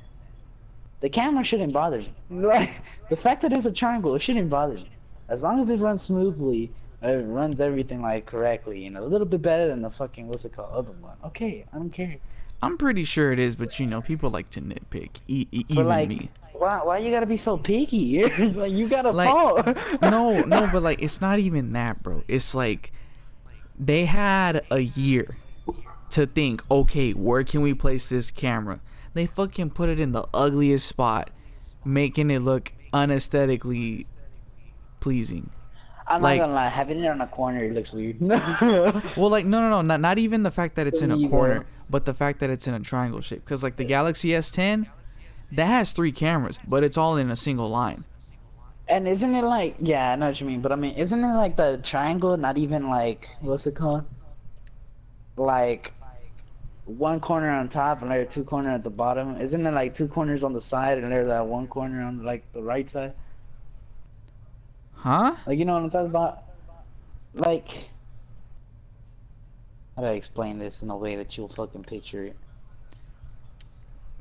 [1.01, 2.13] the camera shouldn't bother you.
[2.31, 2.71] Like
[3.09, 4.87] the fact that it's a triangle, it shouldn't bother you.
[5.29, 6.71] As long as it runs smoothly,
[7.03, 10.53] it runs everything like correctly, and a little bit better than the fucking what's it
[10.53, 11.17] called other one.
[11.25, 12.17] Okay, I don't care.
[12.63, 15.11] I'm pretty sure it is, but you know, people like to nitpick.
[15.27, 16.31] E- e- even like, me.
[16.63, 18.25] Why why you gotta be so picky?
[18.55, 19.75] like you gotta Like, phone.
[20.11, 22.23] no, no, but like it's not even that, bro.
[22.29, 22.93] It's like
[23.79, 25.37] they had a year
[26.11, 28.81] to think, okay, where can we place this camera?
[29.15, 31.31] They fucking put it in the ugliest spot,
[31.85, 34.07] making it look unesthetically
[35.01, 35.51] pleasing.
[36.07, 38.21] I'm Like- not gonna lie, having it on a corner it looks weird.
[39.17, 41.67] Well, like no, no, no, not not even the fact that it's in a corner,
[41.91, 43.45] but the fact that it's in a triangle shape.
[43.45, 44.87] Because like the Galaxy S10,
[45.53, 48.05] that has three cameras, but it's all in a single line.
[48.89, 51.35] and isn't it like yeah, I know what you mean, but I mean, isn't it
[51.35, 52.37] like the triangle?
[52.37, 54.07] Not even like what's it called?
[55.37, 55.93] Like
[56.85, 59.41] one corner on top and there are two corner at the bottom.
[59.41, 62.45] Isn't it like two corners on the side and there's that one corner on like
[62.53, 63.13] the right side?
[64.95, 65.35] Huh?
[65.47, 66.43] Like you know what I'm talking about?
[67.35, 67.89] Like
[69.97, 72.37] how do I explain this in a way that you'll fucking picture it?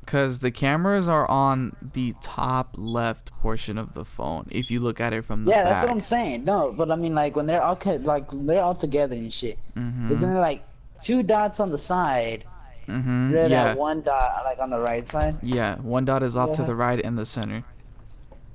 [0.04, 4.46] Because the cameras are on the top left portion of the phone.
[4.50, 5.72] If you look at it from the Yeah, back.
[5.74, 6.44] that's what I'm saying.
[6.44, 9.58] No, but I mean like when they're all like they're all together and shit.
[9.76, 10.10] Mm-hmm.
[10.12, 10.64] Isn't it like
[11.00, 12.42] two dots on the side?
[12.88, 13.30] Mm-hmm.
[13.32, 13.74] Then Yeah.
[13.74, 15.36] one dot like on the right side.
[15.40, 15.76] Yeah.
[15.76, 17.62] One dot is off to the right in the center.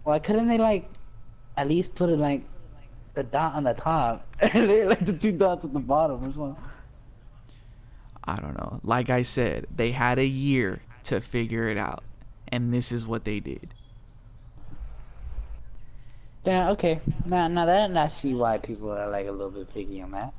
[0.03, 0.89] Why couldn't they like
[1.55, 2.43] at least put it like
[3.13, 6.55] the dot on the top, and like the two dots at the bottom or something?
[8.25, 8.79] I don't know.
[8.83, 12.03] Like I said, they had a year to figure it out,
[12.49, 13.73] and this is what they did.
[16.45, 16.99] Yeah, okay.
[17.25, 20.33] Now, now that I see why people are like a little bit picky on that.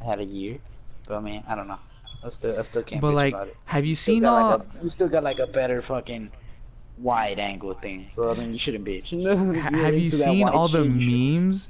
[0.00, 0.58] I had a year,
[1.06, 1.78] but I mean, I don't know.
[2.24, 3.00] I still, I still can't.
[3.00, 3.56] But like, about it.
[3.66, 4.50] have you Still seen all?
[4.58, 6.30] like, a, you still got like a better fucking
[6.98, 8.06] wide angle thing.
[8.08, 9.10] So I mean, you shouldn't bitch.
[9.74, 10.92] have you seen all the shit.
[10.94, 11.68] memes?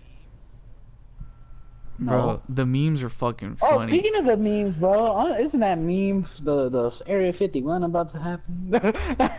[2.00, 2.42] Bro, No.
[2.48, 3.74] the memes are fucking funny.
[3.74, 8.08] Oh, speaking of the memes, bro, uh, isn't that meme the the Area 51 about
[8.10, 8.72] to happen?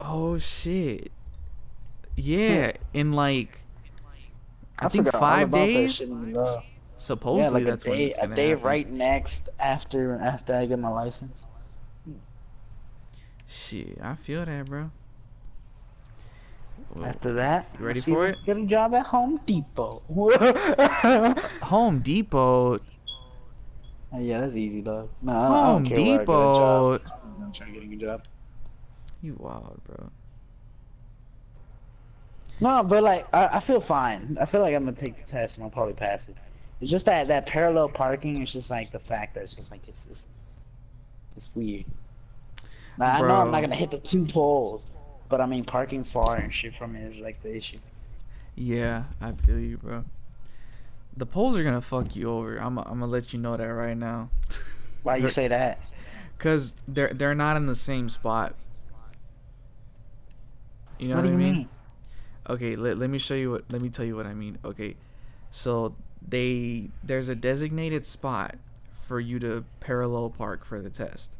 [0.00, 1.10] Oh shit.
[2.16, 3.58] Yeah, in like
[4.78, 5.94] I, think five about that days.
[5.94, 6.08] shit.
[6.96, 8.64] Supposedly yeah, like that's a day, a day happen.
[8.64, 11.46] right next after after I get my license.
[13.46, 14.90] Shit, I feel that, bro.
[17.02, 18.38] After that, You ready for it?
[18.46, 20.02] Get a job at Home Depot.
[21.62, 22.78] Home Depot.
[24.12, 25.10] Oh, yeah, that's easy though.
[25.20, 26.98] No, I- I Home don't care where I get a Depot.
[26.98, 27.00] job.
[27.22, 28.22] I'm just gonna try getting a job.
[29.22, 30.10] You wild, bro.
[32.60, 34.38] No, but like I, I feel fine.
[34.40, 36.36] I feel like I'm gonna take the test and I'll probably pass it.
[36.80, 38.40] It's just that that parallel parking.
[38.40, 40.40] It's just like the fact that it's just like it's it's,
[41.36, 41.86] it's weird.
[42.98, 44.86] Now, I know I'm not gonna hit the two poles,
[45.28, 47.78] but I mean parking far and shit from it is like the issue.
[48.54, 50.04] Yeah, I feel you, bro.
[51.16, 52.56] The poles are gonna fuck you over.
[52.56, 54.30] I'm I'm gonna let you know that right now.
[55.02, 55.78] Why you say that?
[56.38, 58.54] Cause they're they're not in the same spot.
[60.98, 61.52] You know what what, I mean?
[61.52, 61.68] mean?
[62.48, 64.58] Okay, let, let me show you what let me tell you what I mean.
[64.64, 64.96] Okay.
[65.50, 65.94] So
[66.26, 68.56] they there's a designated spot
[68.94, 71.30] for you to parallel park for the test.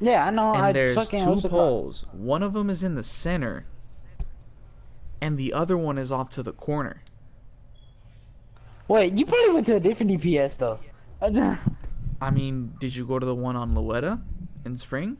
[0.00, 0.54] Yeah, I know.
[0.54, 1.50] and I there's two what's it called?
[1.50, 2.06] poles.
[2.12, 3.66] One of them is in the center
[5.20, 7.02] and the other one is off to the corner.
[8.88, 10.80] Wait, you probably went to a different DPS though.
[12.22, 14.20] I mean, did you go to the one on Louetta
[14.64, 15.16] in spring?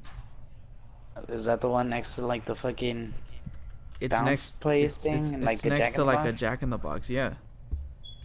[1.28, 3.12] Is that the one next to like the fucking?
[4.00, 6.62] It's Bounce next place it's, thing it's, and, like, it's next to like a Jack
[6.62, 7.10] in the Box.
[7.10, 7.34] Yeah,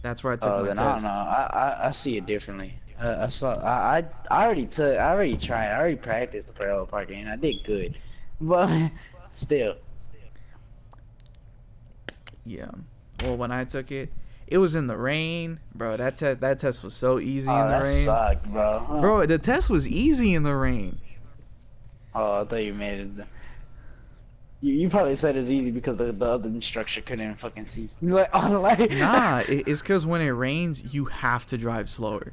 [0.02, 1.08] that's where I took Oh, my then I don't know.
[1.08, 2.74] I, I I see it differently.
[3.00, 3.54] Uh, I saw.
[3.62, 4.96] I, I already took.
[4.98, 5.68] I already tried.
[5.70, 7.20] I already practiced the parallel parking.
[7.20, 7.98] and I did good,
[8.40, 8.70] but
[9.34, 9.76] still.
[12.44, 12.70] Yeah.
[13.22, 14.10] Well, when I took it,
[14.46, 15.96] it was in the rain, bro.
[15.96, 18.78] That test that test was so easy Oh, in the that rain, sucked, bro.
[18.86, 19.00] Huh.
[19.00, 19.26] bro.
[19.26, 20.96] The test was easy in the rain.
[22.14, 23.26] Oh, I thought you made it.
[24.62, 27.90] You, you probably said it's easy because the, the other instructor couldn't fucking see.
[28.00, 28.90] You're like, oh, like.
[28.92, 32.32] Nah, it, it's because when it rains, you have to drive slower.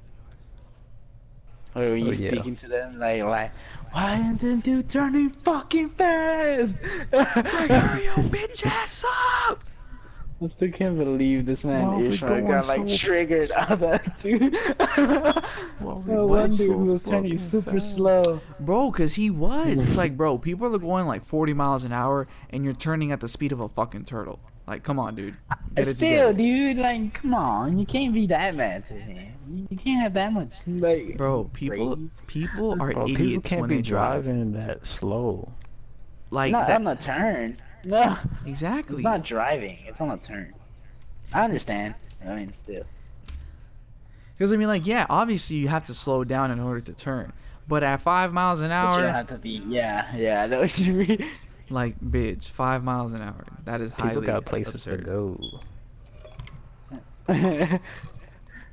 [1.76, 2.30] Oh, or were you Oh, yeah.
[2.30, 3.52] speaking to them like, like,
[3.92, 6.78] why isn't dude turning fucking fast?
[7.12, 9.06] Hurry your bitch ass
[9.50, 9.60] up!
[10.42, 14.18] I still can't believe this man we Ishmael got like so- triggered out of that
[14.18, 14.54] dude.
[15.80, 17.96] Why we that going one dude so who was turning super fast?
[17.96, 18.42] slow.
[18.60, 19.68] Bro, cause he was.
[19.82, 23.22] It's like, bro, people are going like 40 miles an hour, and you're turning at
[23.22, 24.40] the speed of a fucking turtle.
[24.66, 25.36] Like, come on, dude.
[25.52, 26.34] Uh, Get Still, together.
[26.38, 29.34] dude, like, come on, you can't be that mad to him.
[29.50, 31.18] You- You can't have that much, like.
[31.18, 32.10] Bro, people rage.
[32.28, 34.24] people are Bro, idiots people can't when be they drive.
[34.24, 35.52] driving that slow.
[36.32, 37.58] Like not that, on a turn.
[37.84, 38.94] No, exactly.
[38.96, 39.78] it's not driving.
[39.86, 40.54] It's on a turn.
[41.34, 41.94] I understand.
[42.26, 42.86] I mean, still.
[44.38, 47.34] Because I mean, like, yeah, obviously you have to slow down in order to turn.
[47.68, 49.62] But at five miles an But you don't have to be.
[49.68, 50.44] Yeah, yeah.
[50.44, 51.26] I know what you mean.
[51.74, 53.46] Like, bitch, five miles an hour.
[53.66, 55.06] That is People highly got places absurd.
[55.06, 55.40] to go.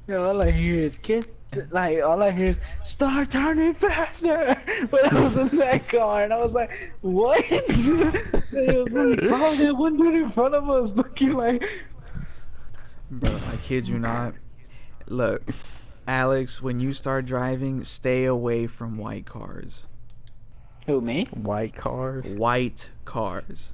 [0.07, 1.27] Yo, all I hear is get
[1.71, 4.57] like all I hear is start turning faster.
[4.91, 7.45] But I was in that car and I was like, what?
[7.49, 11.65] it was like, oh, that one dude in front of us looking like,
[13.11, 14.35] Bro, I kid you not.
[15.07, 15.43] Look,
[16.07, 19.87] Alex, when you start driving, stay away from white cars.
[20.91, 21.27] Who me?
[21.27, 22.25] White cars.
[22.27, 23.71] White cars.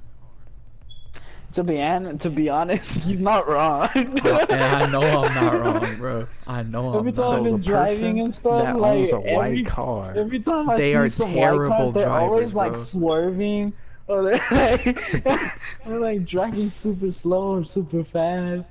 [1.53, 3.89] To be an- to be honest, he's not wrong.
[3.95, 6.27] and I know I'm not wrong, bro.
[6.45, 7.33] I know I'm Every time not.
[7.37, 10.13] I've been the driving and stuff, that like a white every, car.
[10.15, 13.73] every time I They see are some terrible white cars, they're always drivers, like swerving,
[14.07, 18.69] or they're like they're like driving super slow or super fast,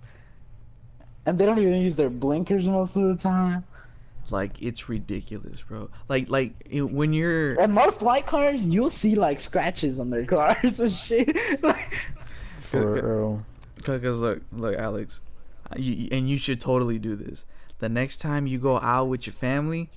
[1.27, 3.65] and they don't even use their blinkers most of the time.
[4.31, 5.89] Like it's ridiculous, bro.
[6.09, 10.25] Like like it, when you're And most white cars, you'll see like scratches on their
[10.25, 11.37] cars and shit.
[11.63, 11.95] like,
[12.71, 13.43] For.
[13.77, 15.21] Because look, look, Alex,
[15.77, 17.45] you, and you should totally do this.
[17.79, 19.91] The next time you go out with your family,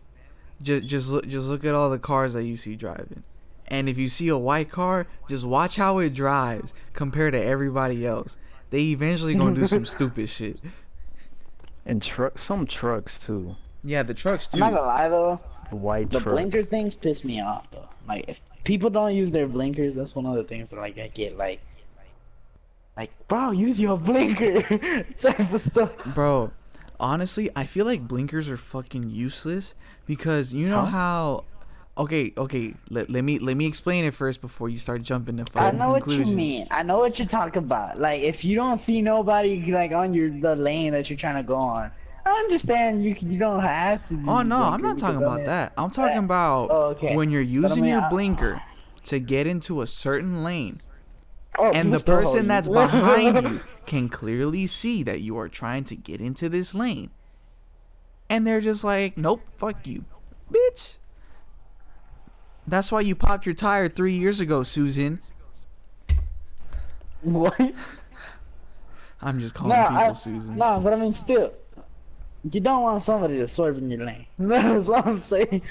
[0.62, 3.24] just just look just look at all the cars that you see driving,
[3.68, 8.06] and if you see a white car, just watch how it drives compared to everybody
[8.06, 8.38] else.
[8.70, 10.60] They eventually gonna do some stupid shit.
[11.86, 13.56] And truck, some trucks too.
[13.84, 14.60] Yeah, the trucks I'm too.
[14.60, 15.40] not gonna lie though,
[15.70, 16.34] The White the trucks.
[16.34, 17.88] blinker things piss me off though.
[18.08, 21.08] Like if people don't use their blinkers, that's one of the things that like I
[21.10, 21.60] get like,
[22.98, 24.62] like bro, use your blinker
[25.18, 25.92] type of stuff.
[26.14, 26.52] Bro,
[27.00, 29.74] honestly, I feel like blinkers are fucking useless
[30.06, 30.86] because you know Huh?
[30.86, 31.44] how.
[31.98, 32.74] Okay, okay.
[32.90, 35.90] Let, let me let me explain it first before you start jumping to I know
[35.90, 36.66] what you mean.
[36.72, 38.00] I know what you're talking about.
[38.00, 41.44] Like if you don't see nobody like on your the lane that you're trying to
[41.44, 41.92] go on,
[42.26, 44.16] I understand you you don't have to.
[44.28, 45.74] Oh no, I'm not talking about that.
[45.78, 47.16] I'm talking about oh, okay.
[47.16, 48.62] when you're But I using mean, your I- blinker
[49.06, 50.80] to get into a certain lane,
[51.58, 55.96] Oh, and the person that's behind you can clearly see that you are trying to
[55.96, 57.10] get into this lane,
[58.30, 60.06] and they're just like, "Nope, fuck you,
[60.52, 60.96] bitch."
[62.68, 65.22] That's why you popped your tire three years ago, Susan.
[67.22, 67.60] what?
[69.22, 70.56] I'm just calling No, people I, Susan.
[70.56, 71.52] no, but I mean still,
[72.52, 74.26] you don't want somebody to swerve in your lane.
[74.40, 75.62] That's what I'm saying.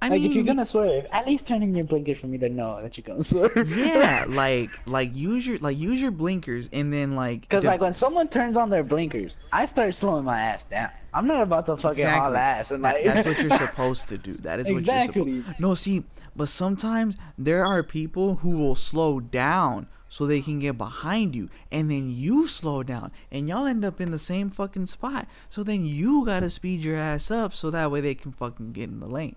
[0.00, 2.36] I like mean, if you're gonna swerve, at least turn in your blinker for me
[2.38, 3.70] to know that you're gonna swerve.
[3.70, 7.94] yeah, like like use your like use your blinkers and then like Cause like when
[7.94, 10.90] someone turns on their blinkers, I start slowing my ass down.
[11.14, 13.04] I'm not about to fucking haul ass and like.
[13.04, 14.34] that's what you're supposed to do.
[14.34, 15.20] That is what you're supposed to.
[15.20, 15.40] Exactly.
[15.42, 15.60] supposed.
[15.60, 16.02] No, see,
[16.34, 21.48] but sometimes there are people who will slow down so they can get behind you,
[21.70, 25.26] and then you slow down, and y'all end up in the same fucking spot.
[25.48, 28.90] So then you gotta speed your ass up so that way they can fucking get
[28.90, 29.36] in the lane.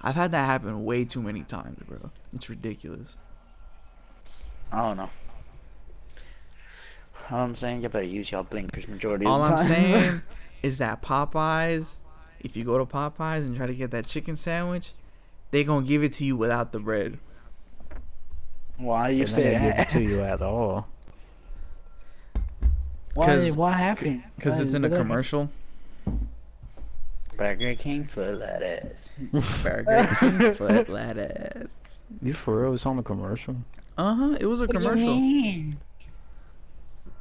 [0.00, 2.10] I've had that happen way too many times, bro.
[2.32, 3.14] It's ridiculous.
[4.72, 5.10] I don't know.
[7.30, 10.22] All I'm saying, you better use y'all blinkers majority All of the I'm saying
[10.64, 11.86] is that Popeyes,
[12.40, 14.90] if you go to Popeyes and try to get that chicken sandwich,
[15.52, 17.20] they gonna give it to you without the bread.
[18.76, 19.88] Why are you They say didn't give it that?
[19.90, 20.88] to you at all.
[23.14, 23.26] Why?
[23.26, 24.22] 'Cause- What happened?
[24.36, 24.96] Because it's in a it that?
[24.96, 25.48] commercial.
[27.36, 29.12] Burger King for that ass.
[29.62, 31.68] Burger King flat lettuce.
[32.22, 32.74] You for real?
[32.74, 33.56] It's on the commercial.
[33.98, 34.36] Uh huh.
[34.40, 35.06] It was a What do you commercial.
[35.16, 35.76] mean?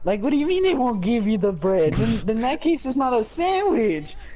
[0.06, 1.94] Like, what do you mean they won't give you the bread?
[1.94, 4.16] then, then in that case, it's not a sandwich.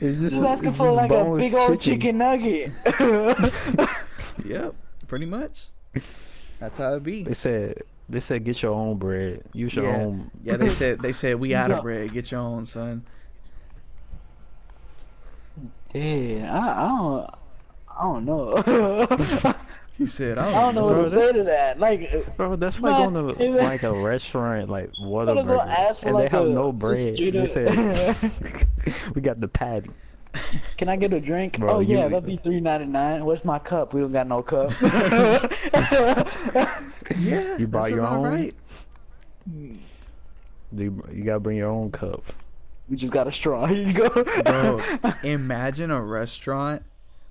[0.00, 2.70] It's Just asking for like a big old chicken nugget.
[4.44, 4.74] Yep.
[5.08, 5.66] Pretty much.
[6.58, 7.22] That's how it be.
[7.22, 9.42] They said they said get your own bread.
[9.52, 9.90] Use your Yeah.
[9.90, 10.30] own.
[10.42, 11.78] Yeah, they said they said we out Yeah.
[11.78, 12.12] of bread.
[12.12, 13.04] Get your own, son.
[15.94, 17.30] Yeah, I, I don't,
[17.88, 19.54] I don't know.
[19.98, 20.86] He said, I I don't know know.
[20.86, 21.80] what to say to that.
[21.80, 24.90] Like, Bro, that's like going to is like a restaurant like
[25.22, 27.16] might as well Whataburger, ask for and like they have a no bread.
[27.16, 27.80] straight They said
[29.14, 29.90] we got the patty.
[30.76, 31.58] Can I get a drink?
[31.58, 33.24] Bro, oh yeah, that'd be three ninety nine.
[33.24, 33.94] Where's my cup?
[33.94, 34.70] We don't got no cup.
[37.18, 38.22] Yeah, You brought your own?
[38.22, 38.54] right.
[39.46, 39.78] Do
[40.84, 42.22] you, you gotta bring your own cup.
[42.88, 43.66] we just got a straw.
[43.70, 44.08] Here you go.
[44.42, 44.80] Bro,
[45.22, 46.82] imagine a restaurant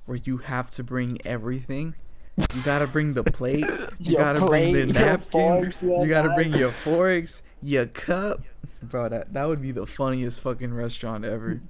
[0.05, 1.93] where you have to bring everything.
[2.37, 3.65] You gotta bring the plate.
[3.99, 5.27] You Your gotta bring the napkins.
[5.31, 8.41] forks, your you gotta bring your forks, your cup.
[8.81, 11.61] Bro, that that would be the funniest fucking restaurant ever.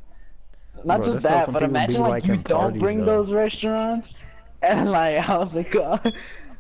[0.84, 3.06] Not Bro, just that, but imagine like, like you don't bring though.
[3.06, 4.14] those restaurants,
[4.62, 6.00] and like how's it go?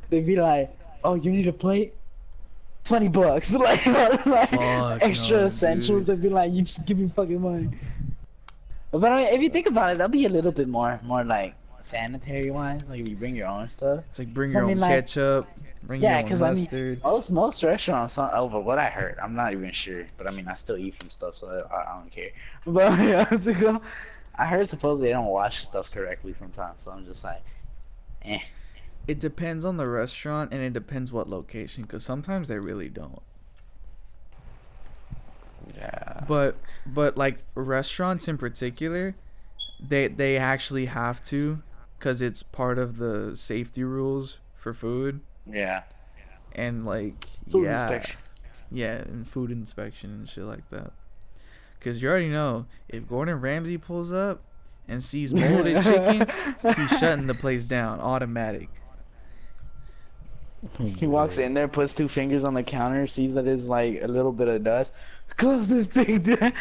[0.09, 1.93] They'd be like, "Oh, you need a plate."
[2.84, 6.05] Twenty bucks, like, like Fuck extra no, essentials.
[6.05, 6.05] dude.
[6.05, 7.70] They'd be like, "You just give me fucking money."
[8.91, 11.24] But I mean, if you think about it, that'd be a little bit more, more
[11.24, 11.55] like
[11.86, 12.82] sanitary wise.
[12.90, 14.04] Like if you bring your own stuff.
[14.10, 15.48] It's like bring So, I your own like- ketchup,
[15.84, 17.04] bring Yeah, your own because I mean, mustard.
[17.04, 20.54] most most restaurants, over what I heard, I'm not even sure, but I mean, I
[20.56, 22.30] still eat from stuff, so I, I don't care.
[22.66, 23.82] But yeah, go?
[24.38, 27.44] I heard supposedly they don't wash stuff correctly sometimes, so I'm just like,
[28.24, 28.40] eh.
[29.08, 33.22] It depends on the restaurant and it depends what location, because sometimes they really don't.
[35.78, 36.24] Yeah.
[36.28, 36.56] But
[36.86, 39.14] but like restaurants in particular,
[39.80, 41.62] they they actually have to,
[42.06, 45.82] cause it's part of the safety rules for food Yeah.
[46.53, 48.20] and like Food yeah inspection.
[48.72, 50.91] yeah and food inspection and shit like that.
[51.80, 54.41] Cause you already know if Gordon Ramsay pulls up
[54.88, 56.28] and sees molded chicken,
[56.76, 58.70] he's shutting the place down automatic.
[60.80, 64.01] Oh he walks in there, puts two fingers on the counter, sees that it's like
[64.03, 64.93] a little bit of dust.
[65.38, 66.53] Close this thing down.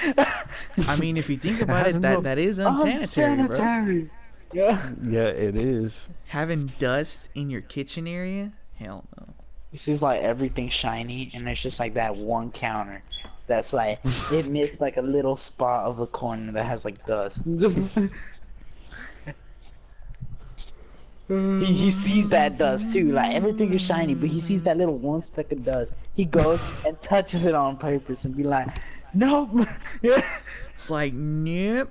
[0.89, 2.21] I mean, if you think about it, that know.
[2.23, 4.07] that is unsanitary, bro.
[4.55, 5.13] Unsanitary.
[5.13, 5.23] Yeah.
[5.23, 6.07] Yeah, it is.
[6.27, 9.35] Having dust in your kitchen area, hell no.
[9.71, 13.03] He sees like everything shiny, and there's just like that one counter
[13.47, 13.99] that's like
[14.33, 17.43] it missed like a little spot of a corner that has like dust.
[21.27, 23.13] He, he sees that dust too.
[23.13, 25.95] Like everything is shiny, but he sees that little one speck of dust.
[26.15, 28.69] He goes and touches it on purpose and be like,
[29.15, 29.67] "Nope."
[30.75, 31.91] It's like, nope.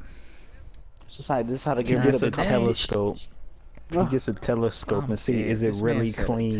[1.13, 2.47] It's just like this is how to get Nah, rid of the dang.
[2.47, 3.17] telescope.
[3.91, 5.51] He gets a telescope I'm and see dead.
[5.51, 6.57] is it This really said a clean.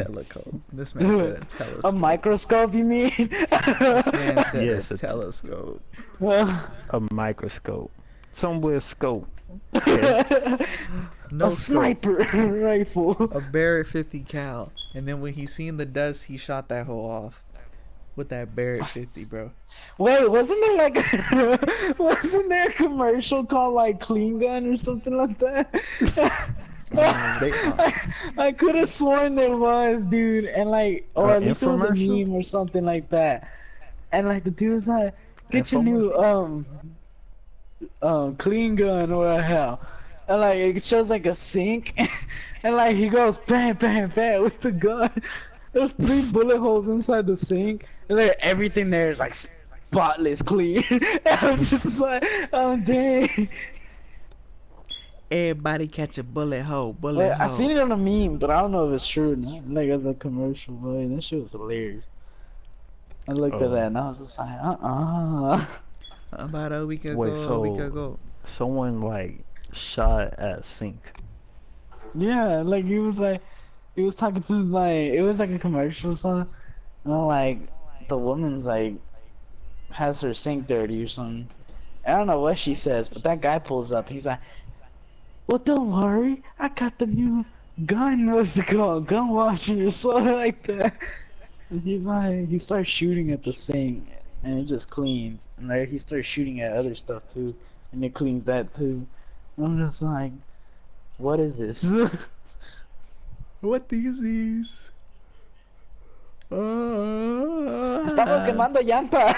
[0.72, 1.86] This man said a telescope.
[1.86, 3.12] A microscope, you mean?
[3.18, 5.82] This man said Yes, a a t- telescope.
[6.22, 7.90] A microscope.
[8.32, 9.28] Somewhere scope.
[9.76, 10.64] Okay.
[11.32, 11.98] No a scope.
[11.98, 12.14] sniper
[12.62, 13.14] rifle.
[13.32, 14.72] A Barrett 50 cal.
[14.94, 17.42] And then when he seen the dust, he shot that hoe off.
[18.16, 19.52] With that Barrett 50, bro.
[19.98, 25.38] Wait, wasn't there like wasn't there a commercial called like Clean Gun or something like
[25.40, 25.74] that?
[26.96, 27.94] Um, they- I,
[28.38, 31.84] I could have sworn there was, dude, and like, or Uh, at least it was
[31.84, 33.50] a meme or something like that.
[34.12, 35.16] And like the dude was like,
[35.50, 36.68] "Get your new um,
[38.02, 39.82] um, clean gun or the hell,"
[40.28, 41.94] and like it shows like a sink,
[42.64, 45.12] and like he goes bang bang bang with the gun.
[45.74, 49.34] There's three bullet holes inside the sink, and like everything there is like
[49.84, 50.84] spotless clean.
[51.26, 53.50] I'm just like, oh dang.
[55.32, 57.42] Everybody catch a bullet hole, bullet Like, hole.
[57.42, 59.36] I seen it on a meme, but I don't know if it's true.
[59.68, 62.06] Like as a commercial, boy, that shit was hilarious.
[63.28, 63.66] I looked Oh.
[63.66, 65.66] at that and I was just like, uh uh
[66.34, 68.20] About a week ago, Wait, a week ago.
[68.46, 71.02] Someone like shot at sink.
[72.14, 73.42] Yeah, like he was like,
[73.96, 76.52] he was talking to like, it was like a commercial something.
[77.04, 77.60] And like,
[78.08, 78.96] the woman's like,
[79.92, 81.48] has her sink dirty or something.
[82.06, 84.10] I don't know what she says, but that guy pulls up.
[84.10, 84.40] He's like,
[85.48, 87.46] well, don't worry, I got the new
[87.86, 88.32] gun.
[88.32, 89.08] What's it called?
[89.08, 90.96] Gun washer or something like that.
[91.70, 94.08] And he's like, he starts shooting at the sink,
[94.44, 95.48] and it just cleans.
[95.58, 97.56] And like, he starts shooting at other stuff too,
[97.92, 99.06] and it cleans that too.
[99.58, 100.32] I'm just like,
[101.18, 101.86] what is this?
[103.64, 104.92] What is this?
[106.52, 109.34] Uh, Estamos quemando llanta.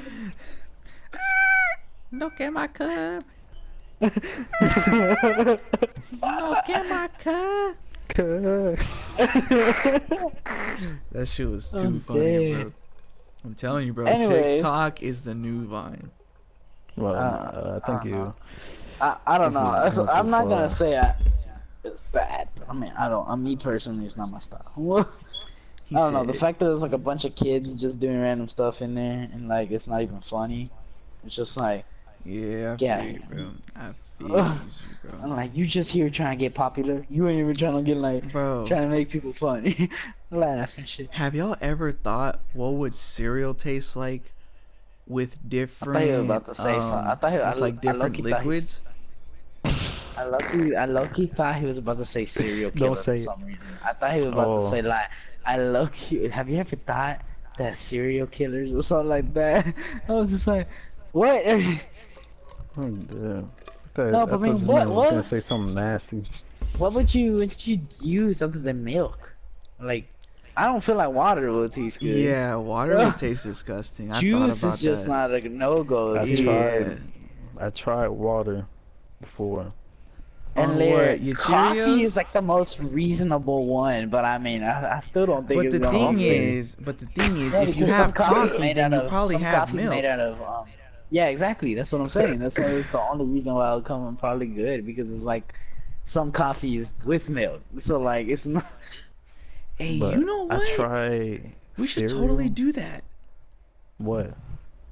[2.10, 3.24] No quema cup.
[6.22, 7.76] No quema cup.
[11.12, 12.72] That shit was too I'm funny, bro.
[13.44, 14.06] I'm telling you, bro.
[14.06, 14.60] Anyways.
[14.62, 16.10] TikTok is the new Vine.
[16.96, 18.14] Well, Uh, uh, I thank don't you.
[18.16, 18.34] know.
[19.02, 19.70] I, I don't know.
[19.72, 21.14] That's- that's I'm not gonna say I,
[21.84, 22.48] it's bad.
[22.68, 23.28] I mean, I don't.
[23.28, 24.72] I, me personally, it's not my style.
[25.92, 26.24] I don't know.
[26.24, 29.28] The fact that there's like a bunch of kids just doing random stuff in there
[29.32, 30.70] and like it's not even funny.
[31.24, 31.84] It's just like
[32.24, 33.02] Yeah, I Yeah.
[33.02, 33.50] feel you, bro.
[33.76, 34.36] I feel
[35.22, 37.06] I'm like, you just here trying to get popular.
[37.08, 39.88] You ain't even trying to get like Bro, trying to make people funny,
[40.32, 41.08] laugh and shit.
[41.12, 44.22] have y'all ever thought what would cereal taste like
[45.06, 46.04] with different?
[46.08, 47.06] you were about to say something.
[47.06, 48.80] I um, thought you- I like different thought liquids.
[50.18, 53.14] I lucky, I lucky thought he was about to say serial Don't killer say for
[53.16, 53.22] it.
[53.22, 53.60] some reason.
[53.84, 54.60] I thought he was about Oh.
[54.60, 55.10] to say like,
[55.44, 56.28] I lucky.
[56.28, 57.20] Have you ever thought
[57.58, 59.66] that serial killers or something like that?
[60.08, 60.68] I was just like,
[61.12, 61.42] what?
[62.78, 63.50] Oh, damn.
[63.64, 66.24] I thought, No, I but I mean, what- was what- gonna say something nasty.
[66.78, 69.32] what would you would you use other than milk?
[69.80, 70.08] Like,
[70.58, 72.08] I don't feel like water will taste good.
[72.18, 73.06] Yeah, water Ugh.
[73.12, 74.12] would taste disgusting.
[74.12, 75.30] I Juice about is just that.
[75.30, 76.16] not a no go.
[76.16, 76.44] I yeah.
[76.44, 77.00] tried.
[77.58, 78.66] I tried water
[79.22, 79.72] before.
[80.56, 84.62] And On later, what, your coffee is like the most reasonable one, but I mean,
[84.62, 86.42] I, I still don't think But it's the thing upgrade.
[86.54, 89.10] is, but the thing is, Yeah, if you have coffee, made then out you of
[89.10, 89.90] probably some have milk.
[89.90, 90.66] made out of um.
[91.10, 91.74] Yeah, exactly.
[91.74, 92.38] That's what I'm saying.
[92.38, 95.54] That's why it's the only reason why it'll come in probably good because it's like
[96.04, 98.64] some coffee is with milk, so like it's not.
[99.76, 100.62] Hey, But you know what?
[100.62, 101.40] I try.
[101.76, 102.22] we should cereal.
[102.28, 103.04] totally do that.
[103.98, 104.34] What?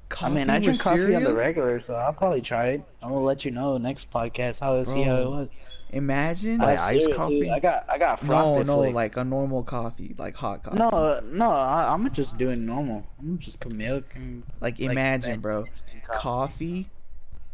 [0.09, 2.83] Coffee I mean, I drink with coffee on the regular, so I'll probably try it.
[3.01, 5.49] I'm gonna let you know next podcast how see how it was.
[5.91, 6.61] Imagine.
[6.61, 7.15] I Like iced cereal, too.
[7.15, 7.49] coffee?
[7.51, 8.95] I got I got no, frosted no, flakes.
[8.95, 10.77] like a normal coffee, like hot coffee.
[10.77, 11.49] no, uh, no.
[11.49, 13.05] I, I'm just doing normal.
[13.19, 16.01] I'm just put milk and Like like, imagine, bro, coffee.
[16.05, 16.89] coffee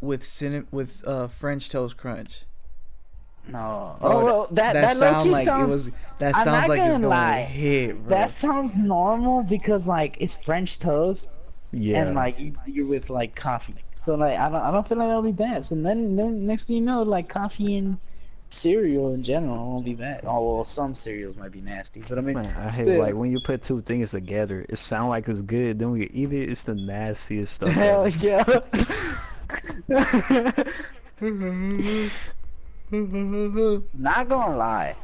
[0.01, 2.43] with cinnamon with uh French toast crunch.
[3.47, 3.97] No.
[3.99, 5.71] Bro, oh well, that that, low sound like sounds.
[5.71, 6.05] it was.
[6.19, 7.41] That I'm sounds not like it's gonna lie.
[7.43, 8.09] hit, bro.
[8.09, 11.31] That sounds normal because like it's French toast
[11.71, 12.01] Yeah.
[12.03, 13.75] and like you, you're with like coffee.
[13.99, 15.65] So like I don't I don't feel like that'll be bad.
[15.65, 17.97] So then, then next thing you know, like coffee and
[18.49, 20.21] cereal in general won't be bad.
[20.25, 22.99] Oh well, some cereals might be nasty, but I mean, Man, I hate still.
[22.99, 25.79] like when you put two things together, it sound like it's good.
[25.79, 27.69] Then we eat it, it's the nastiest stuff.
[27.69, 28.17] hell ever.
[28.19, 28.43] yeah.
[33.93, 34.95] Not gonna lie.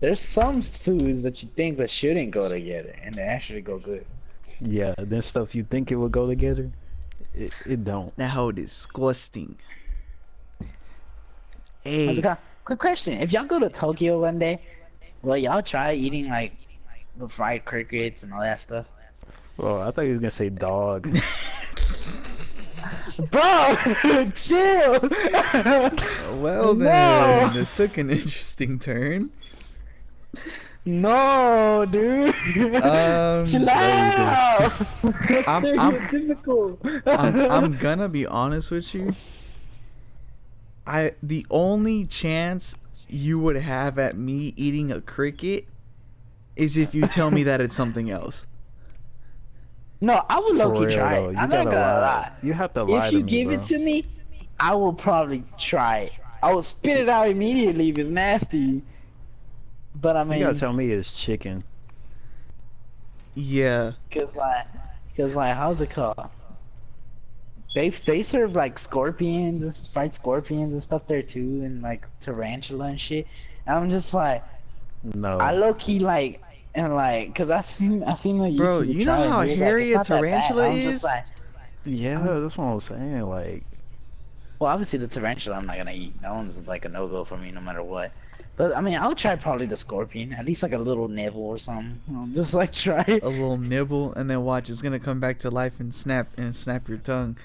[0.00, 4.04] There's some foods that you think that shouldn't go together, and they actually go good.
[4.60, 6.70] Yeah, then stuff you think it would go together,
[7.34, 8.16] it, it don't.
[8.16, 9.56] That how disgusting.
[11.82, 12.38] Hey, How's it?
[12.64, 14.62] Quick question: If y'all go to Tokyo one day,
[15.22, 16.52] will y'all try eating like
[17.16, 18.86] the fried crickets and all that stuff?
[19.56, 21.02] Well, I thought you was gonna say dog.
[23.30, 23.76] Bro,
[24.34, 24.98] chill.
[26.40, 27.50] well then, No.
[27.52, 29.30] this took an interesting turn.
[30.86, 32.28] No, dude.
[32.82, 34.72] Um, chill out.
[35.48, 37.02] I'm- I'm- Stereotypical.
[37.06, 39.14] I'm, I'm gonna be honest with you.
[40.86, 42.76] I the only chance
[43.08, 45.66] you would have at me eating a cricket
[46.56, 48.44] is if you tell me that it's something else.
[50.00, 51.36] No, I would low key try though, it.
[51.38, 52.00] I'm not gonna lie.
[52.00, 52.32] lie.
[52.42, 53.54] You have to lie If you me, give bro.
[53.56, 54.04] it to me,
[54.60, 56.18] I will probably try it.
[56.42, 58.82] I will spit it out immediately if it's nasty.
[59.94, 61.64] But I mean, You gotta tell me it's chicken.
[63.34, 64.66] Yeah, cause like,
[65.16, 66.28] cause like, how's it called?
[67.74, 72.86] They they serve like scorpions and fried scorpions and stuff there too, and like tarantula
[72.86, 73.26] and shit.
[73.66, 74.44] And I'm just like,
[75.02, 75.38] No.
[75.38, 76.40] I low key like,
[76.76, 78.56] and like, cause I seen I seen a YouTube.
[78.56, 80.82] Bro, you know how and he was like, "It's a not that bad." tarantula I'm
[80.82, 81.24] just like,
[81.84, 83.22] yeah, that's what I'm saying.
[83.22, 83.64] Like,
[84.60, 86.20] Well, obviously the tarantula I'm not gonna eat.
[86.22, 88.12] That one's like a no go for me no matter what.
[88.56, 91.58] But I mean, I'll try probably the scorpion, at least like a little nibble or
[91.58, 92.00] something.
[92.06, 93.04] Know, just like try.
[93.08, 93.22] it.
[93.24, 96.54] a little nibble, and then watch it's gonna come back to life and snap and
[96.54, 97.36] snap your tongue,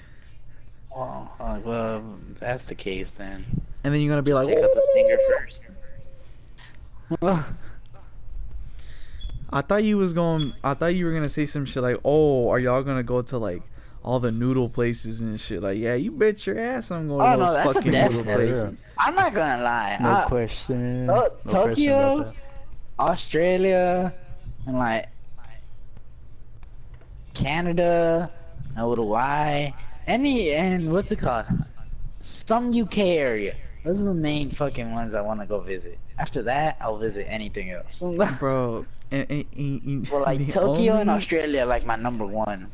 [0.94, 2.04] Well, uh, well,
[2.38, 3.44] that's the case then.
[3.82, 5.62] and then you're gonna be like, Take out the stinger first.
[9.52, 10.52] I thought you was going.
[10.62, 13.36] I thought you were gonna say some shit like, "Oh, are y'all gonna go to
[13.38, 13.62] like
[14.02, 17.24] all the noodle places and shit?" Like, yeah, you bet your ass I'm going Oh,
[17.32, 18.34] to no, those that's a fucking noodle definite.
[18.36, 18.82] places.
[18.98, 19.98] I'm not gonna lie.
[20.00, 21.08] no I- question.
[21.10, 22.12] Oh, no Tokyo?
[22.20, 22.34] about that.
[23.10, 24.12] Australia
[24.66, 25.06] and like
[27.34, 28.30] Canada,
[28.76, 29.72] a little Y,
[30.06, 31.46] any and what's it called?
[32.20, 33.54] Some UK area.
[33.84, 35.98] Those are the main fucking ones I want to go visit.
[36.18, 38.02] After that, I'll visit anything else.
[38.38, 42.68] Bro, and, and, and- and like Tokyo and Australia, like my number one.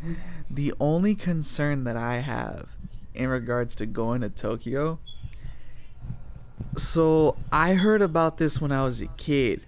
[0.51, 2.69] The only concern that I have
[3.15, 4.99] in regards to going to Tokyo.
[6.77, 9.63] So I heard about this when I was a kid.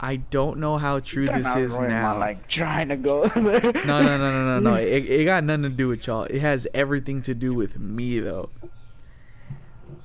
[0.00, 2.18] I don't know how true Better this is ruin my, now.
[2.18, 3.22] like trying to go.
[3.36, 4.74] No, no, no, no, no, no.
[4.74, 6.22] It, it got nothing to do with y'all.
[6.24, 8.48] It has everything to do with me, though.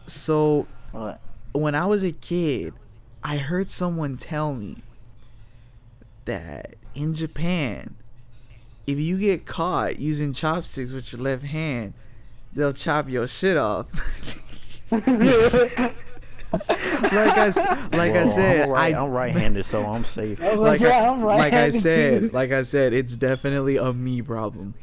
[0.07, 1.19] So, What?
[1.53, 2.73] when I was a kid,
[3.23, 4.77] I heard someone tell me
[6.25, 7.95] that in Japan,
[8.87, 11.93] if you get caught using chopsticks with your left hand,
[12.53, 13.87] they'll chop your shit off.
[14.91, 15.07] like
[17.11, 17.57] I, s-
[17.93, 20.39] like I said, I'm, right, I, I'm right-handed, so I'm safe.
[20.55, 22.29] Like, yeah, I, I'm like I said, too.
[22.29, 24.73] like I said, it's definitely a me problem.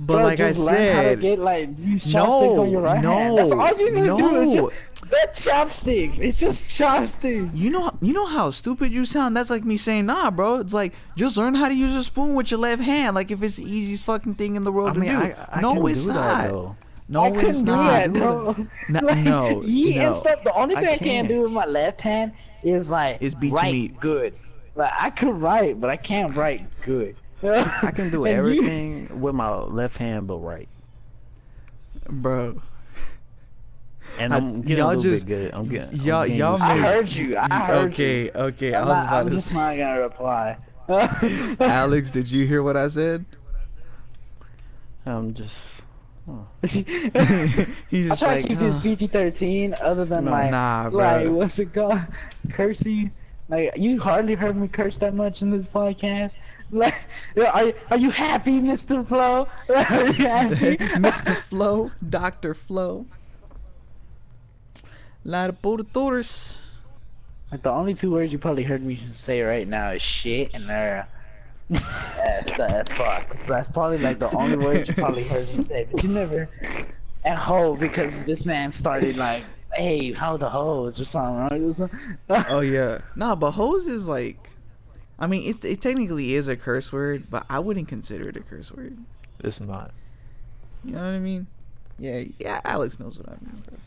[0.00, 2.70] But Bro, like I just learn how to said, get like use No, chopsticks on
[2.70, 3.38] your right hand.
[3.38, 4.70] That's no, all you need to do is no.
[4.70, 6.18] just that chopsticks.
[6.18, 7.50] It's just chopsticks.
[7.54, 9.36] you know, you know how stupid you sound.
[9.36, 12.34] That's like me saying, "Nah, bro." It's like just learn how to use a spoon
[12.34, 13.14] with your left hand.
[13.14, 15.34] Like if it's the easiest fucking thing in the world I mean, to do.
[15.34, 16.42] I, I no, can it's do not.
[16.48, 16.76] that.
[17.08, 18.56] No, I it's couldn't do that, though.
[18.88, 19.62] No, like, no, no.
[19.62, 20.42] and stuff.
[20.44, 21.28] The only thing I, can't can't.
[21.28, 22.32] do with my left hand
[22.62, 24.00] is like Is beat your write meat.
[24.00, 24.34] good.
[24.74, 27.16] Like I could write, but I can't write good.
[27.44, 30.68] I can do And you- everything with my left hand but right.
[32.08, 32.60] bro.
[34.18, 35.54] And I- I'm getting y'all a little just- bit good.
[35.54, 36.00] I'm getting.
[36.00, 37.36] I'm y'all- getting y'all used I heard you.
[37.38, 38.30] I heard okay, you.
[38.34, 38.74] okay.
[38.74, 39.34] I I'm, was not, about I'm to.
[39.36, 40.56] just say, not gonna reply.
[41.60, 43.24] Alex, did you hear what I said?
[45.06, 45.56] I'm just.
[46.62, 50.50] He's just I just try like, to keep this PG thirteen, other than No, like,
[50.52, 51.98] nah, like what's it called,
[52.50, 53.10] cursing.
[53.48, 56.36] Like you hardly heard me curse that much in this podcast.
[56.72, 56.94] Like,
[57.36, 59.06] are are you happy, Mr.
[59.06, 59.46] Flo?
[59.68, 60.76] Are you happy?
[60.98, 61.36] Mr.
[61.36, 63.06] Flo, Doctor Flo.
[65.24, 66.56] La de Portadores.
[67.50, 70.70] Like the only two words you probably heard me say right now is shit and
[70.70, 71.04] uh,
[71.74, 73.36] uh, uh, fuck.
[73.46, 76.48] That's probably like the only words you probably heard me say, but you never
[77.24, 79.44] and hoe because this man started like,
[79.74, 82.16] hey, how the hoes or something.
[82.28, 82.46] right?
[82.48, 83.00] Oh yeah.
[83.16, 84.36] Nah, but hose is like,
[85.22, 88.40] I mean, it it technically is a curse word, but I wouldn't consider it a
[88.40, 88.98] curse word.
[89.38, 89.92] It's not.
[90.84, 91.46] You know what I mean?
[91.96, 92.60] Yeah, yeah.
[92.64, 93.78] Alex knows what I mean, bro.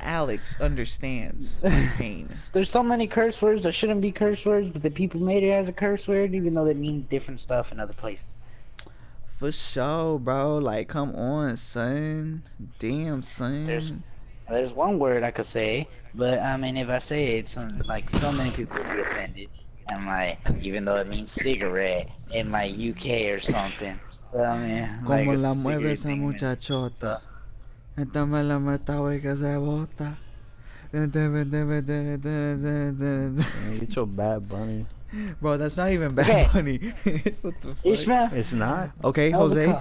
[0.00, 1.60] Alex understands
[1.96, 2.28] pain.
[2.52, 5.50] There's so many curse words that shouldn't be curse words, but the people made it
[5.50, 8.34] as a curse word, even though they mean different stuff in other places.
[9.38, 10.58] For sure, bro.
[10.58, 12.42] Like, come on, son.
[12.80, 13.66] Damn, son.
[13.66, 13.92] There's-
[14.50, 18.10] There's one word I could say, but I mean, if I say it, some like
[18.10, 19.48] so many people would be offended,
[19.88, 23.98] and like even though it means cigarette in like UK or something.
[24.32, 27.20] But I mean, Como a la cigarette mueve esa muchachota.
[27.96, 30.16] Esta me la mata, güey, que se bota.
[30.92, 31.10] Man,
[33.78, 34.86] get your bad bunny.
[35.40, 36.48] Bro, that's not even bad Okay.
[36.52, 36.78] funny.
[37.42, 37.84] what the fuck?
[37.84, 38.90] Ishmael, It's not.
[39.04, 39.76] Okay, how's Jose.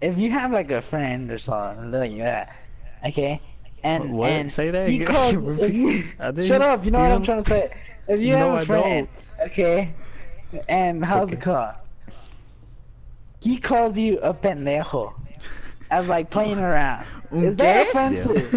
[0.00, 2.54] If you have like a friend or something like that,
[3.04, 3.40] okay,
[3.84, 4.30] and What?
[4.30, 5.06] and Say that again.
[5.06, 5.62] calls.
[5.70, 6.02] you-
[6.40, 6.84] shut up!
[6.84, 7.70] You know what I'm trying to say.
[8.08, 9.08] If you No, have a friend,
[9.46, 9.94] okay,
[10.68, 11.40] and how's it Okay.
[11.40, 11.74] called?
[13.42, 15.12] He calls you a pendejo,
[15.90, 17.06] as like playing around.
[17.42, 18.54] Is that offensive?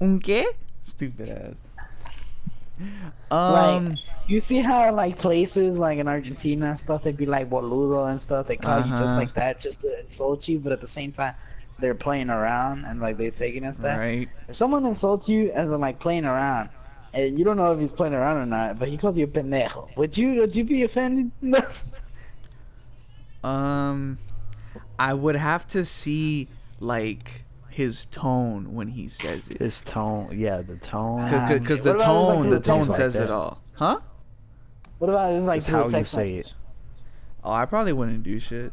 [0.00, 0.44] Un qué?
[0.82, 1.56] Stupid ass.
[3.46, 3.96] Like, Um,
[4.26, 8.20] you see how like places like in Argentina and stuff, they'd be like boludo and
[8.20, 8.46] stuff.
[8.46, 9.16] They call you just Uh-huh.
[9.16, 11.34] like that, just to insult you, but at the same time,
[11.80, 13.98] they're playing around and like they're taking us that.
[13.98, 14.28] right.
[14.48, 16.70] If someone insults you as in like playing around,
[17.14, 19.28] and you don't know if he's playing around or not, but he calls you a
[19.28, 21.30] pendejo, would you would you be offended?
[23.42, 24.18] Um,
[24.98, 30.38] I would have to see like his tone when he says it, His tone.
[30.38, 31.24] Yeah, the tone.
[31.48, 34.00] Because the What about, like, tone, the tone says like it all, huh?
[34.98, 36.46] what about it's like It's through a how you say message?
[36.46, 36.52] it.
[37.42, 38.72] Oh, I probably wouldn't do shit.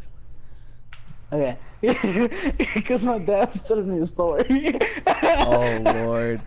[1.32, 1.58] Okay,
[2.74, 4.78] because my dad telling me a story.
[5.40, 6.42] Oh lord.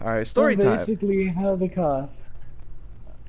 [0.00, 0.78] All right, story so time.
[0.78, 2.08] Basically, how's the car.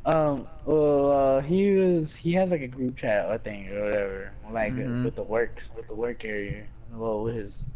[0.06, 4.34] Um, well, uh, he was he has like a group chat, I think, or whatever,
[4.52, 5.04] like Mhm.
[5.04, 6.68] with the works, with the work area.
[6.92, 7.70] Well, with his,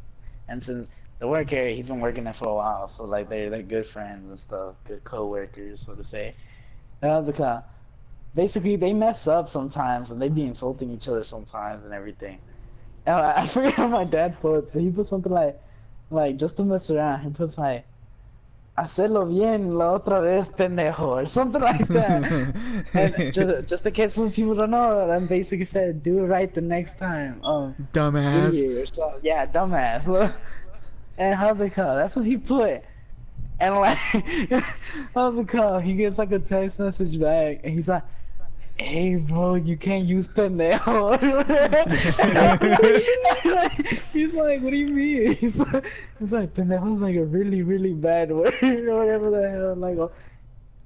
[0.47, 0.89] and since
[1.19, 3.87] the work area, he's been working there for a while, so like they're they're good
[3.87, 6.33] friends and stuff, good co-workers, so to say.
[7.01, 7.63] How's it called?
[8.35, 12.39] Basically, they mess up sometimes, and they be insulting each other sometimes and everything.
[13.05, 15.59] I, I forget how my dad puts, but he put something like,
[16.09, 17.85] like just to mess around, he puts like
[18.77, 22.23] hacerlo bien la otra vez, pendejo, or something like that.
[22.93, 26.53] and just, just in case when people don't know, then basically said, do it right
[26.53, 27.43] the next time.
[27.43, 28.95] Um, Dumbass.
[28.95, 29.19] something.
[29.21, 30.33] Yeah, dumbass.
[31.17, 31.97] and how's it called?
[31.99, 32.83] That's what he put.
[33.59, 33.97] And like,
[35.13, 35.83] how's it called?
[35.83, 38.03] He gets like a text message back, and he's like,
[38.77, 41.19] "Hey, bro, you can't use pendejo."
[44.13, 45.85] he's like, "What do you mean?" He's like,
[46.19, 49.97] "He's like pendejo is like a really, really bad word or whatever the hell." Like,
[49.97, 50.11] oh,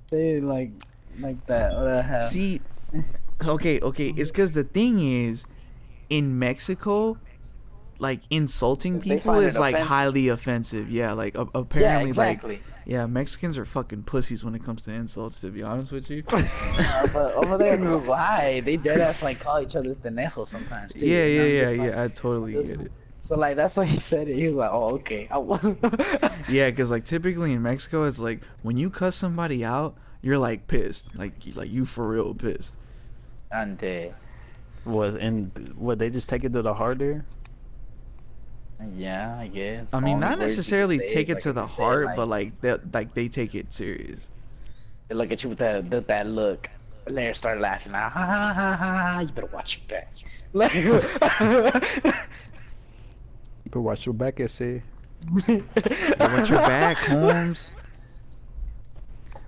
[0.10, 0.72] say like,
[1.20, 1.74] like that.
[1.74, 2.22] What the hell?
[2.22, 2.62] See,
[3.46, 4.14] okay, okay.
[4.16, 5.46] It's because the thing is,
[6.10, 7.18] in Mexico,
[8.00, 9.88] like insulting people is like offensive.
[9.90, 10.92] highly offensive.
[10.92, 12.56] Yeah, like a- yeah, apparently, exactly.
[12.56, 15.42] like yeah, Mexicans are fucking pussies when it comes to insults.
[15.42, 16.24] To be honest with you.
[16.80, 20.94] Uh, but over there in Uruguay, they dead ass like call each other pendejo sometimes
[20.94, 21.06] too.
[21.08, 22.04] yeah, and yeah, I'm yeah, like- yeah.
[22.04, 22.92] I totally just- get it.
[23.22, 24.36] So like that's why he said it.
[24.38, 25.28] He was like, "Oh, okay."
[26.50, 30.68] Yeah, because like typically in Mexico, it's like when you cuss somebody out, you're like
[30.68, 32.74] pissed, like you- like you for real pissed.
[33.52, 34.14] Ante.
[34.86, 37.26] Was and what they just take it to the heart there?
[38.94, 39.88] Yeah, I guess.
[39.94, 41.82] I mean, only not words you can necessarily take it like, to the you say,
[41.84, 44.30] heart, but like that, like they take it serious.
[45.08, 46.70] they look at you with that with that look,
[47.06, 47.94] and they start laughing.
[47.96, 50.14] Ah, ha, ha, ha, ha, ha, You better watch your back.
[50.54, 51.02] Like, You
[53.72, 54.82] could watch your back and say.
[56.20, 57.72] Watch your back, Holmes.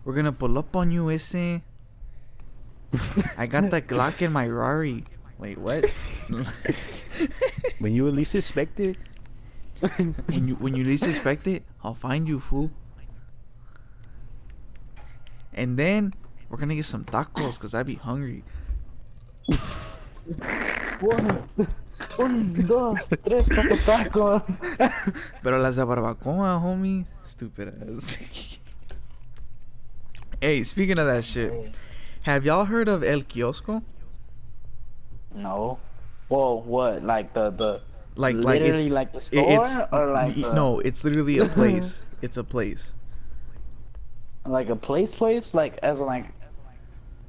[0.03, 1.61] We're gonna pull up on you, ese.
[3.37, 5.05] I got the Glock in my Rari.
[5.37, 5.85] Wait, what?
[7.79, 8.97] When you at least expect it.
[10.27, 12.71] when you when you least expect it, I'll find you, fool.
[15.53, 16.13] And then
[16.49, 18.43] we're gonna get some tacos, cause I'd be hungry.
[20.99, 21.43] One,
[22.19, 24.59] un, dos, tres, cuatro tacos.
[25.43, 27.05] Pero las de barbacoa, homie.
[27.23, 28.59] Stupid ass.
[30.41, 31.53] hey, speaking of that shit,
[32.23, 33.81] have y'all heard of El Kiosco?
[35.33, 35.79] No.
[36.27, 37.03] Whoa, what?
[37.03, 37.81] Like the the
[38.19, 42.01] Like, like literally it's like the store or like the- no, it's literally a place.
[42.21, 42.91] it's a place.
[44.45, 46.25] like a place place like as in, like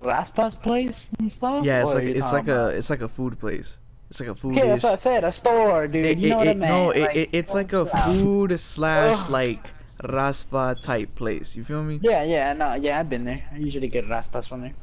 [0.02, 1.64] Raspas place and stuff.
[1.64, 3.76] Yeah, it's Or like it's like a it's like a food place.
[4.08, 4.56] It's like a food.
[4.58, 5.22] Okay, that's what I said.
[5.22, 6.04] A store, dude.
[6.04, 6.72] It, you know it- what I meant?
[6.72, 9.68] no, it, like, it, it's like a food food slash like
[10.02, 11.54] raspa type place.
[11.54, 13.44] You feel me, Yeah, yeah, no, yeah, I've been there.
[13.52, 14.74] I usually get raspas from there.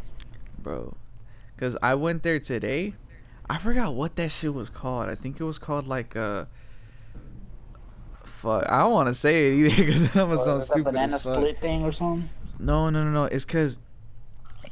[0.63, 0.95] bro?
[1.57, 2.93] Cause I went there today.
[3.49, 5.09] I forgot what that shit was called.
[5.09, 6.45] I think it was called like uh
[8.23, 11.59] Fuck, I don't want to say it either because I'm gonna sound stupid banana split
[11.59, 12.29] thing or something.
[12.59, 13.23] No, no, no, no.
[13.23, 13.79] It's cause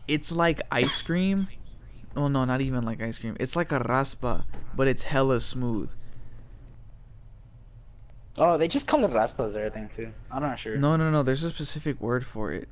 [0.07, 1.47] it's like ice cream.
[2.15, 3.36] Oh no, not even like ice cream.
[3.39, 4.45] It's like a raspa,
[4.76, 5.89] but it's hella smooth.
[8.38, 10.13] Oh, they just call it raspas or everything too.
[10.30, 10.78] I'm not sure.
[10.78, 11.23] No, no, no.
[11.23, 12.69] There's a specific word for it.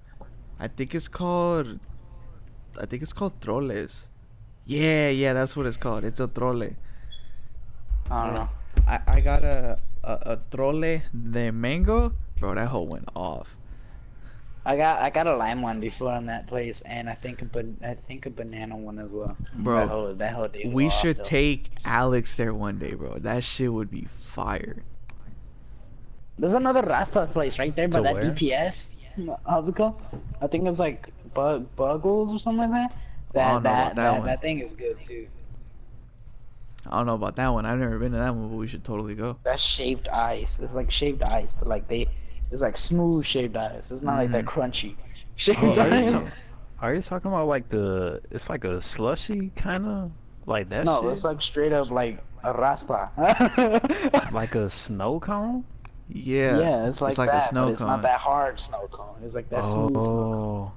[0.60, 1.80] I think it's called.
[2.80, 4.08] I think it's called troles.
[4.66, 6.04] Yeah, yeah, that's what it's called.
[6.04, 6.74] It's a trole.
[8.10, 8.50] I don't know.
[8.88, 11.02] I, I got a, a a trole
[11.32, 12.56] de mango, bro.
[12.56, 13.56] That whole went off.
[14.66, 17.46] I got I got a lime one before on that place, and I think a
[17.46, 19.36] ban- I think a banana one as well.
[19.56, 22.94] Bro, that whole, that whole day We was off, should take Alex there one day,
[22.94, 23.18] bro.
[23.18, 24.84] That shit would be fire.
[26.40, 28.24] There's another raspa place right there by To that where?
[28.24, 28.90] DPS.
[29.46, 30.02] How's it called?
[30.42, 32.98] I think it's like Bug Buggles or something like that.
[33.34, 34.28] That don't know that about that that, one.
[34.28, 35.28] that thing is good too.
[36.90, 37.66] I don't know about that one.
[37.66, 39.38] I've never been to that one, but we should totally go.
[39.44, 40.60] That's shaved ice.
[40.60, 42.08] It's like shaved ice, but like they,
[42.52, 43.90] it's like smooth shaved ice.
[43.92, 44.60] It's not like that Mm-hmm.
[44.62, 44.96] crunchy.
[45.36, 46.24] Shaved Oh, are, you ice.
[46.80, 48.22] are you talking about like the?
[48.30, 50.12] It's like a slushy kind of
[50.46, 50.86] like that.
[50.86, 51.12] No, shit?
[51.14, 53.10] it's like straight up like a raspa.
[54.32, 55.64] like a snow cone.
[56.10, 56.60] Yeah.
[56.60, 59.16] yeah, it's like like a that, snow but it's not that hard snow cone.
[59.24, 59.94] It's like that smooth.
[59.94, 60.72] Snow cone.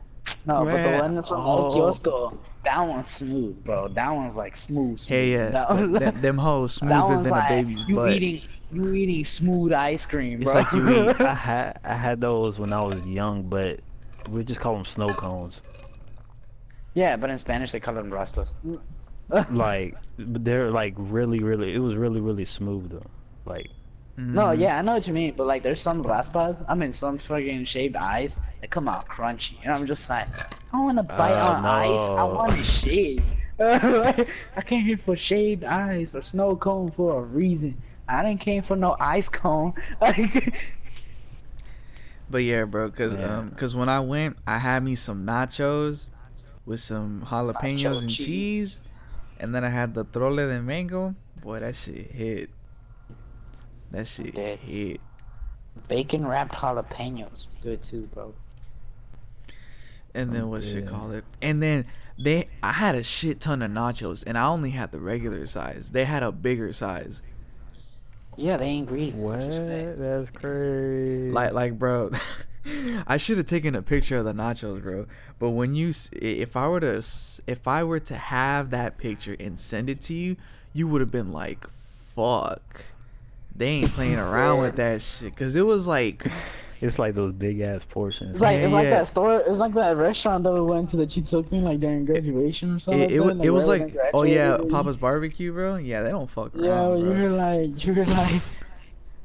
[0.49, 1.66] Oh, No, but the one from Oh.
[1.66, 3.89] El Kiosco, oh, that one's smooth, bro.
[3.89, 4.99] That one's like smooth.
[4.99, 5.09] smooth.
[5.09, 5.49] Hey, yeah.
[5.51, 8.12] That one- them, them hoes smoother than like a baby's you butt.
[8.12, 10.61] eating you eating smooth ice cream, It's bro.
[10.62, 13.81] like you eat- I had I had those when I was young, but
[14.31, 15.62] we just call them snow cones.
[16.95, 18.53] yeah, but in Spanish they call them raspas.
[19.51, 21.74] Like they're like really, really.
[21.74, 23.07] It was really, really smooth though.
[23.45, 23.70] Like
[24.19, 24.59] No, Mhm.
[24.61, 27.64] yeah, I know what you mean, but like there's some raspas, I mean some fucking
[27.67, 30.27] shaved ice that come out crunchy, and I'm just like,
[30.73, 33.23] I want to bite Uh, on ice, I want to shave.
[33.61, 37.77] I came here for shaved ice or snow cone for a reason.
[38.09, 39.73] I didn't came for no ice cone.
[42.29, 43.39] But yeah, bro, cause Yeah.
[43.39, 46.07] um, cause when I went, I had me some nachos
[46.64, 48.27] with some jalapenos Nacho and cheese.
[48.27, 48.81] cheese.
[49.39, 51.14] and then I had the trole de mango.
[51.41, 52.51] Boy, that shit hit.
[53.93, 54.59] That shit Dead.
[54.59, 55.01] hit.
[55.89, 58.34] bacon wrapped jalapenos, good too, bro.
[60.14, 60.91] And then Oh, what should yeah.
[60.91, 61.24] call it?
[61.43, 61.87] And then
[62.18, 65.91] they, I had a shit ton of nachos, and I only had the regular size.
[65.91, 67.20] They had a bigger size.
[68.37, 69.12] Yeah, they ain't greedy.
[69.12, 69.39] what?
[69.99, 71.30] That's crazy.
[71.30, 72.11] Like, like, bro,
[73.07, 75.07] I should have taken a picture of the nachos, bro.
[75.39, 77.03] But when you, if I were to,
[77.47, 80.37] if I were to have that picture and send it to you,
[80.72, 81.66] you would have been like,
[82.14, 82.84] "Fuck,
[83.59, 86.27] they ain't playing around with that shit." Cause it was like,
[86.81, 88.33] It's like those big ass portions.
[88.33, 88.91] It's like Yeah, it's like yeah.
[88.91, 89.43] that store.
[89.47, 92.75] It's like that restaurant that we went to that you took me like during graduation
[92.75, 93.03] or something.
[93.03, 94.59] it, it, like it was like, oh yeah.
[94.71, 95.77] Papa's barbecue, bro.
[95.77, 96.65] Yeah, they don't fuck around.
[96.65, 97.23] Yeah, around, you bro.
[97.23, 98.43] were like, you were like,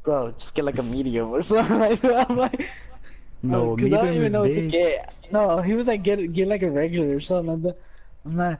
[0.04, 2.30] bro, just get like a medium or something like that.
[2.30, 2.70] I'm like,
[3.44, 5.14] no, because I don't even is know what to get.
[5.32, 7.82] No, he was like, get get like a regular or something like that.
[8.26, 8.60] I'm like,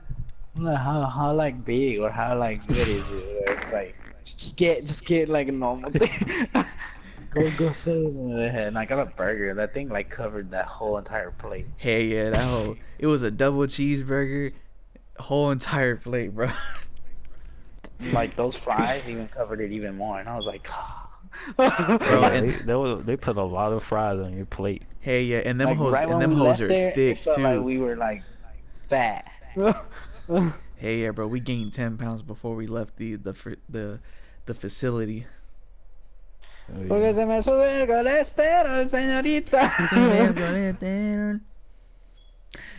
[0.54, 3.24] I'm like, how how like big or how like good is it?
[3.46, 6.48] It's like, just get just get like a normal thing.
[7.34, 8.68] go go say it in the head.
[8.68, 9.54] And I got a burger.
[9.54, 11.66] That thing like covered that whole entire plate.
[11.76, 14.52] Hey, yeah, that whole, it was a double cheeseburger,
[15.18, 16.48] whole entire plate, bro.
[18.12, 20.98] like those fries even covered it even more, and I was like, ah.
[21.56, 21.66] Bro,
[22.24, 24.82] and- they, they, was- they put a lot of fries on your plate.
[25.00, 27.36] hey, yeah, and them like hoes, right and them hoes are there, it thick felt
[27.36, 27.42] too.
[27.42, 28.22] like we were like
[28.88, 29.30] fat.
[30.82, 34.00] Hey, yeah, bro, we gained ten pounds before we left the the the
[34.46, 35.26] the facility.
[36.68, 36.88] Oh, yeah.
[36.88, 39.70] Porque se me sube el colesterol, señorita.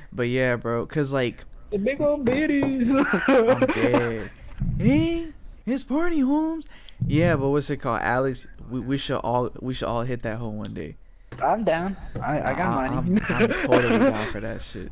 [0.11, 2.91] but yeah, bro, cause like the big old bitties.
[2.93, 4.31] I'm dead.
[4.77, 5.31] Hey, eh?
[5.65, 6.67] it's party homes.
[7.07, 8.47] Yeah, but what's it called, Alex?
[8.69, 10.97] We, we should all we should all hit that hole one day.
[11.41, 11.95] I'm down.
[12.21, 13.21] I, I got I- money.
[13.29, 14.91] I'm, I'm totally down for that shit.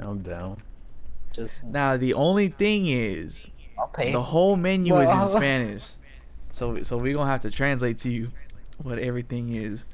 [0.00, 0.60] I'm down.
[1.32, 3.46] Just Now the only thing is,
[3.78, 4.12] I'll pay.
[4.12, 5.84] The whole menu is in Well- Spanish,
[6.50, 8.30] so so we gonna have to translate to you
[8.82, 9.86] what everything is.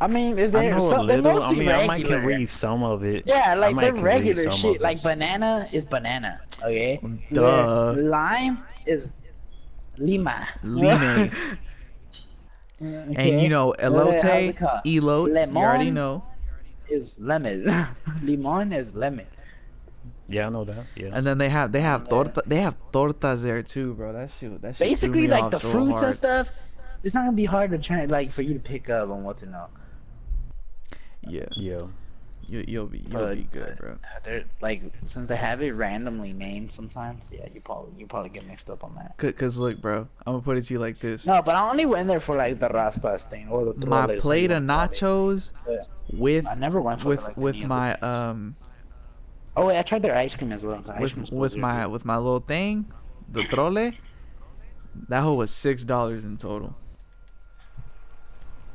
[0.00, 1.30] I mean, I they're, know a they're little.
[1.30, 3.24] I mostly mean, I might can read some of it.
[3.24, 4.80] Yeah, like might they're regular shit.
[4.80, 6.98] Like banana is banana, okay?
[7.32, 7.92] Duh.
[7.96, 9.10] Lime is
[9.98, 10.48] lima.
[10.64, 11.30] Lime.
[12.80, 16.24] And you know, What the hell's elote, it elotes, you already know.
[16.88, 17.64] is lemon.
[18.24, 19.26] Limon is lemon.
[20.28, 20.86] Yeah, I know that.
[20.96, 21.10] Yeah.
[21.12, 22.08] And then they have they have Yeah.
[22.08, 24.12] torta they have tortas there too, bro.
[24.12, 26.04] That shit that shit threw Basically, me like off the so fruits hard.
[26.04, 26.58] and stuff.
[27.02, 29.38] It's not gonna be hard to try, like, for you to pick up on what
[29.38, 29.66] to know.
[31.22, 31.82] Yeah, yeah.
[32.46, 33.96] you, you'll be you'll But, be good, bro.
[34.24, 37.30] They're like since they have it randomly named sometimes.
[37.32, 39.16] Yeah, you probably you probably get mixed up on that.
[39.18, 41.26] Cause, Cause look, bro, I'm gonna put it to you like this.
[41.26, 44.20] No, but I only went there for like the raspas thing or the My troles,
[44.22, 45.36] plate what of you wanna call it.
[45.36, 45.76] nachos Yeah.
[46.12, 48.56] with I never went for with like, with my the- um
[49.56, 50.80] Oh wait, I tried their ice cream as well.
[50.80, 51.92] The with cream's with supposed to be my good.
[51.92, 52.90] with my little thing,
[53.30, 53.92] the trole.
[55.08, 56.74] That whole was six dollars in total.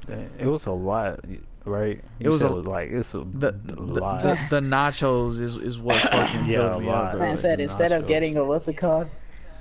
[0.09, 1.19] Eh, it was a lot,
[1.65, 1.97] right?
[1.97, 4.21] It You was said a- like it's a The the, lot.
[4.21, 7.19] the, the nachos is is what fucking Yeah, filled me a up, lot.
[7.19, 9.09] Man said the instead of getting a what's it called,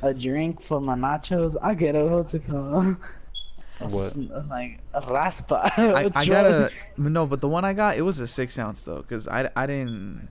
[0.02, 2.96] a drink for my nachos, I get a what's it called,
[3.78, 4.16] What?
[4.48, 5.70] like a raspa.
[6.14, 9.02] I got a no, but the one I got it was a six ounce though,
[9.02, 10.28] cause I, I didn't.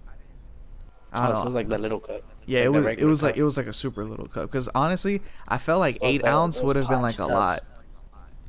[1.15, 2.21] I Oh, don't so it was like the little cup.
[2.45, 4.51] yeah, like it was it was like it was like a super little cup.
[4.51, 7.61] Cause honestly, I felt like So eight ounce would have been like punch a lot,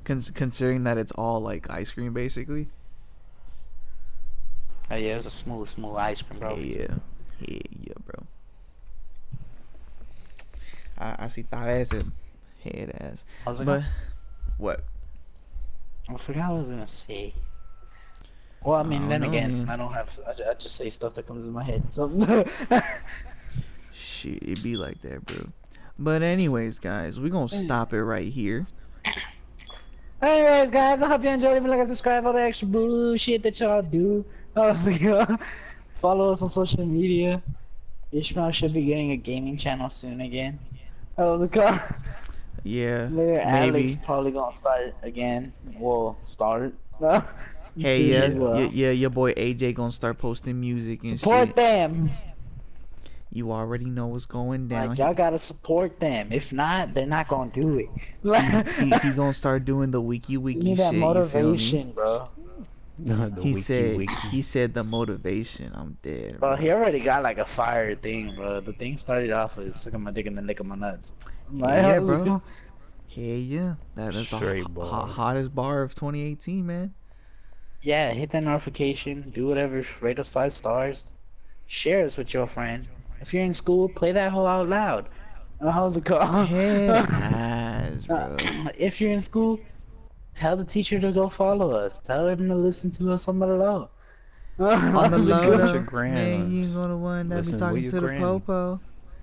[0.04, 2.68] cons- considering that it's all like ice cream basically.
[4.90, 6.56] Oh yeah, it was a smooth, smooth ice cream, bro.
[6.56, 6.86] Yeah,
[7.40, 8.26] yeah, yeah, bro.
[10.98, 12.04] I I see veces,
[12.62, 13.24] head ass.
[13.46, 13.82] I was like, But
[14.58, 14.84] what?
[16.08, 17.34] I forgot what I was gonna say.
[18.64, 19.68] Well, I mean, I then know, again, man.
[19.68, 20.18] I don't have.
[20.26, 21.82] I, I just say stuff that comes in my head.
[21.90, 22.09] So.
[23.92, 25.46] Shit, it be like that, bro.
[25.98, 28.66] But anyways, guys, we gonna stop it right here.
[30.22, 31.54] Anyways, guys, I hope you enjoyed.
[31.54, 32.26] Leave a like and subscribe.
[32.26, 34.24] All the extra bullshit that y'all do.
[34.57, 35.36] I was like, uh,
[36.00, 37.42] follow us on social media.
[38.12, 40.59] Ishmael should be getting a gaming channel soon again.
[41.16, 41.78] That was a call.
[42.62, 43.78] Yeah, Later, maybe.
[43.78, 45.52] Alex probably gonna start again.
[45.78, 46.74] Well, start.
[47.76, 47.88] No.
[47.88, 48.58] Hey, yeah, well.
[48.60, 51.20] yeah, yeah, your boy AJ gonna start posting music and shit.
[51.20, 51.56] Support shit.
[51.56, 52.10] them.
[53.30, 54.88] You already know what's going down.
[54.88, 56.28] Like y'all gotta support them.
[56.32, 57.88] If not, they're not gonna do it.
[58.78, 60.78] he, he gonna start doing the wiki You wiki need shit.
[60.78, 61.24] that You feel me?
[61.26, 62.28] motivation, bro.
[62.98, 64.14] the He wiki said wiki.
[64.30, 65.70] he said the motivation.
[65.74, 66.40] I'm dead.
[66.40, 66.56] Bro, Bro.
[66.56, 68.60] he already got like a fire thing, bro.
[68.62, 71.12] The thing started off with sucking my dick and then licking my nuts.
[71.52, 72.24] Like, Yeah, oh, bro.
[72.24, 72.42] go?
[73.08, 76.94] Hey, yeah, that is the Straight ho- ho- hottest bar of 2018, man.
[77.87, 79.30] Yeah, hit that notification.
[79.30, 79.87] Do whatever.
[80.01, 81.14] Rate us five stars.
[81.68, 82.89] Share us with your friend.
[83.20, 85.09] If you're in school, play that whole out loud.
[85.61, 86.51] Uh, how's it called?
[86.51, 88.37] Ass, bro.
[88.76, 89.61] if you're in school,
[90.34, 92.01] tell the teacher to go follow us.
[92.01, 93.89] Tell him to listen to us on the low.
[94.59, 95.57] On the low, go?
[95.57, 96.14] your though, grams.
[96.14, 98.80] man, you gonna the one that be Listen talking your to the popo.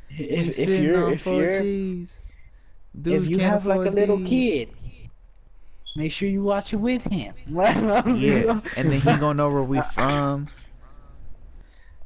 [0.07, 4.29] If, if you're if you're if you have like a little these.
[4.29, 4.69] kid,
[5.95, 7.33] make sure you watch it with him.
[7.47, 10.47] Yeah, and then he gonna know where we from.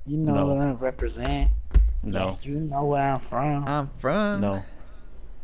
[0.06, 0.46] You know No.
[0.48, 1.52] what I represent.
[2.04, 3.68] No, Yeah, you know where I'm from.
[3.68, 4.42] I'm from.
[4.42, 4.64] no.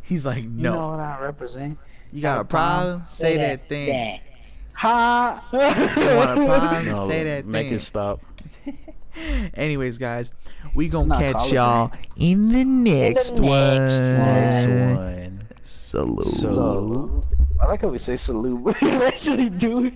[0.02, 0.50] He's like, no.
[0.50, 0.74] You no.
[0.76, 1.78] know what I represent.
[2.12, 3.04] You got a problem?
[3.08, 3.88] Say that thing.
[3.88, 4.20] thing.
[4.74, 5.48] Ha!
[5.52, 5.58] You
[6.18, 6.86] want a problem?
[6.88, 7.76] No, Say that make thing.
[7.76, 8.20] it stop.
[9.54, 10.34] Anyways, guys,
[10.74, 13.88] we It's gonna catch y'all in the next next one.
[13.88, 15.48] Next one.
[15.64, 16.26] Salute.
[16.56, 17.24] So-
[17.64, 19.92] I like how we say salute, but we actually do it.